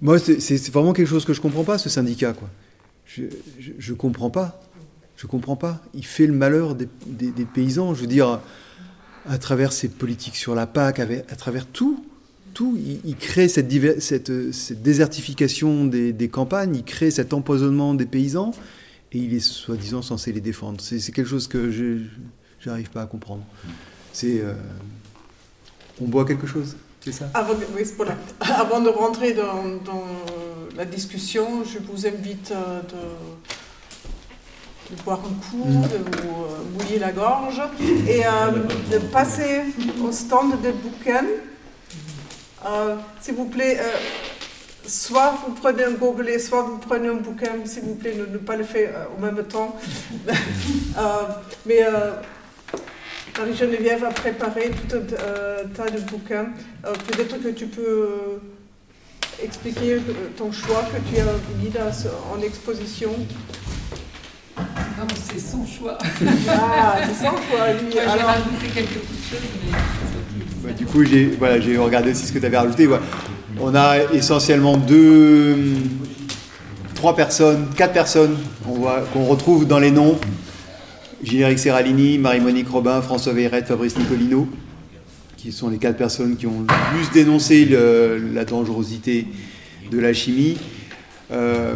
[0.00, 2.34] Moi, c'est vraiment quelque chose que je ne comprends pas, ce syndicat.
[2.34, 2.48] Quoi.
[3.04, 3.24] Je
[3.90, 4.62] ne comprends pas.
[5.16, 5.82] Je comprends pas.
[5.92, 6.86] Il fait le malheur des,
[7.52, 7.94] paysans.
[7.94, 8.40] Je veux dire,
[9.28, 12.04] à travers ses politiques sur la PAC, à travers tout
[13.04, 13.68] il, crée cette,
[14.82, 18.52] désertification des, campagnes, il crée cet empoisonnement des paysans,
[19.12, 20.80] et il est soi-disant censé les défendre.
[20.80, 22.00] C'est quelque chose que je
[22.66, 23.42] n'arrive pas à comprendre.
[24.12, 24.40] C'est...
[24.40, 24.54] Euh,
[26.00, 27.28] on boit quelque chose, c'est ça?
[27.34, 27.54] Avant,
[28.40, 29.64] Avant de rentrer dans,
[30.76, 32.80] la discussion, je vous invite euh,
[34.90, 35.82] de, boire un coup, mm.
[35.82, 38.22] de vous euh, mouiller la gorge, et
[38.92, 39.62] de passer
[40.00, 41.24] au stand de bouquins.
[42.66, 43.90] Euh, s'il vous plaît, euh,
[44.88, 48.56] soit vous prenez un gobelet, soit vous prenez un bouquin, s'il vous plaît, ne, pas
[48.56, 49.76] le faire euh, au même temps.
[51.66, 51.80] mais
[53.38, 56.46] Marie-Geneviève a préparé tout un tas de bouquins.
[56.82, 58.40] Peut-être que tu peux
[59.42, 59.98] expliquer
[60.36, 61.24] ton choix que tu as
[61.62, 61.72] mis
[62.32, 63.10] en exposition.
[64.98, 65.98] Non, c'est son choix.
[66.48, 67.92] Ah, c'est son choix, lui.
[67.92, 69.38] J'ai rajouté quelques petites choses,
[70.64, 72.88] mais du coup, j'ai voilà, regardé aussi ce que tu avais rajouté.
[73.60, 75.56] On a essentiellement deux,
[76.94, 78.36] trois personnes, quatre personnes
[79.12, 80.16] qu'on retrouve dans les noms.
[81.24, 84.48] Gilles-Éric Serralini, Marie-Monique Robin, François Veyrette, Fabrice Nicolino,
[85.36, 87.68] qui sont les quatre personnes qui ont le plus dénoncé
[88.32, 89.26] la dangerosité
[89.90, 90.56] de la chimie.
[91.32, 91.74] Euh,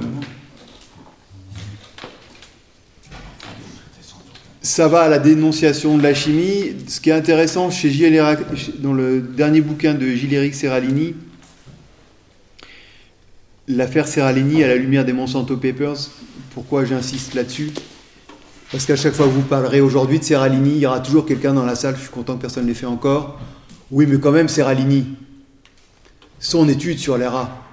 [4.61, 6.77] ça va à la dénonciation de la chimie.
[6.87, 7.91] Ce qui est intéressant chez
[8.79, 11.17] dans le dernier bouquin de Gilles-Éric Serralini,
[13.73, 16.11] l'affaire Serralini à la lumière des Monsanto Papers,
[16.55, 17.71] pourquoi j'insiste là-dessus?
[18.71, 21.53] Parce qu'à chaque fois que vous parlerez aujourd'hui de Serralini, il y aura toujours quelqu'un
[21.53, 23.39] dans la salle, je suis content que personne ne l'ait fait encore.
[23.91, 25.07] Oui, mais quand même, Serralini,
[26.39, 27.67] son étude sur les rats,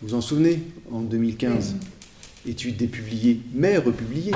[0.00, 1.76] vous vous en souvenez, en 2015
[2.48, 4.32] Étude dépubliée, mais republiée.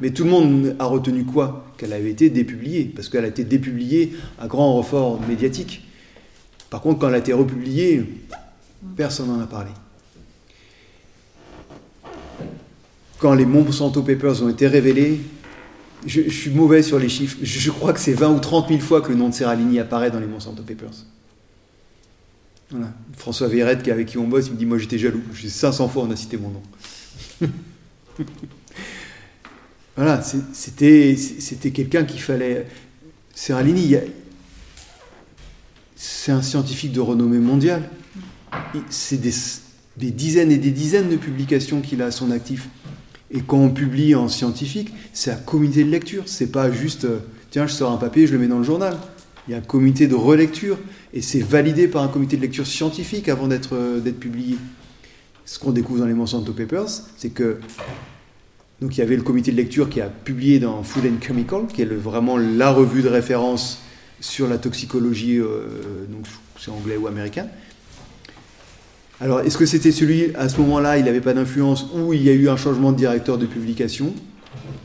[0.00, 1.72] Mais tout le monde a retenu quoi?
[1.76, 5.86] Qu'elle avait été dépubliée, parce qu'elle a été dépubliée à grand renfort médiatique.
[6.68, 8.04] Par contre, quand elle a été republiée,
[8.96, 9.70] personne n'en a parlé.
[13.24, 15.18] Quand les Monsanto Papers ont été révélés,
[16.04, 19.00] je, suis mauvais sur les chiffres, je, crois que c'est 20 ou 30 000 fois
[19.00, 21.06] que le nom de Serralini apparaît dans les Monsanto Papers.
[23.16, 25.22] François Verrette, avec qui on bosse, il me dit Moi j'étais jaloux.
[25.42, 26.62] 500 fois on a cité mon nom.
[29.96, 30.20] Voilà,
[30.52, 31.16] c'était
[31.72, 32.66] quelqu'un qu'il fallait.
[33.34, 33.94] Serralini,
[35.96, 37.88] c'est un scientifique de renommée mondiale.
[38.90, 39.32] C'est des,
[39.96, 42.68] des, dizaines et des dizaines de publications qu'il a à son actif.
[43.34, 46.22] Et quand on publie en scientifique, c'est un comité de lecture.
[46.26, 47.18] C'est pas juste, euh,
[47.50, 48.96] tiens, je sors un papier, je le mets dans le journal.
[49.48, 50.78] Il y a un comité de relecture
[51.12, 54.56] et c'est validé par un comité de lecture scientifique avant d'être euh, publié.
[55.44, 57.58] Ce qu'on découvre dans les Monsanto Papers, c'est que
[58.80, 61.66] donc il y avait le comité de lecture qui a publié dans Food and Chemical,
[61.66, 63.82] qui est vraiment la revue de référence
[64.20, 66.24] sur la toxicologie, euh, donc
[66.58, 67.48] c'est anglais ou américain.
[69.24, 72.28] Alors est-ce que c'était celui, à ce moment-là, il n'avait pas d'influence, ou il y
[72.28, 74.12] a eu un changement de directeur de publication?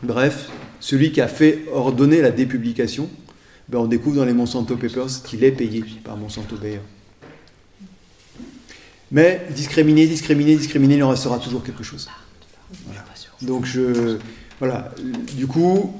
[0.01, 0.47] Bref,
[0.79, 3.09] celui qui a fait ordonner la dépublication,
[3.67, 6.79] ben on découvre dans les Monsanto Papers qu'il est payé par Monsanto Bayer.
[9.11, 12.07] Mais discriminer, discriminer, discriminer, il en restera toujours quelque chose.
[13.41, 14.19] Donc je,
[14.59, 14.89] voilà,
[15.35, 15.93] du coup,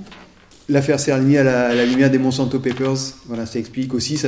[0.70, 4.28] l'affaire Serralini à, la, lumière des Monsanto Papers, voilà, ça explique aussi ce,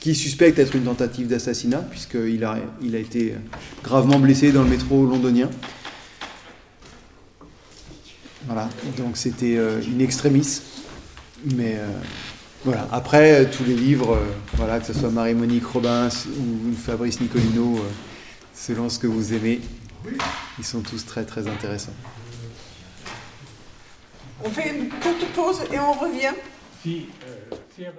[0.00, 3.34] qui suspecte être une tentative d'assassinat, puisqu'il a, il a été
[3.84, 5.50] gravement blessé dans le métro londonien.
[8.46, 10.62] Voilà, donc c'était euh, une extremis.
[11.54, 11.86] Mais euh,
[12.64, 17.78] voilà, après, tous les livres, euh, voilà, que ce soit Marie-Monique Robin ou Fabrice Nicolino,
[18.54, 19.60] selon ce que vous aimez,
[20.58, 21.94] ils sont tous très très intéressants.
[24.42, 26.34] On fait une courte pause et on revient.
[26.82, 27.90] Si, euh,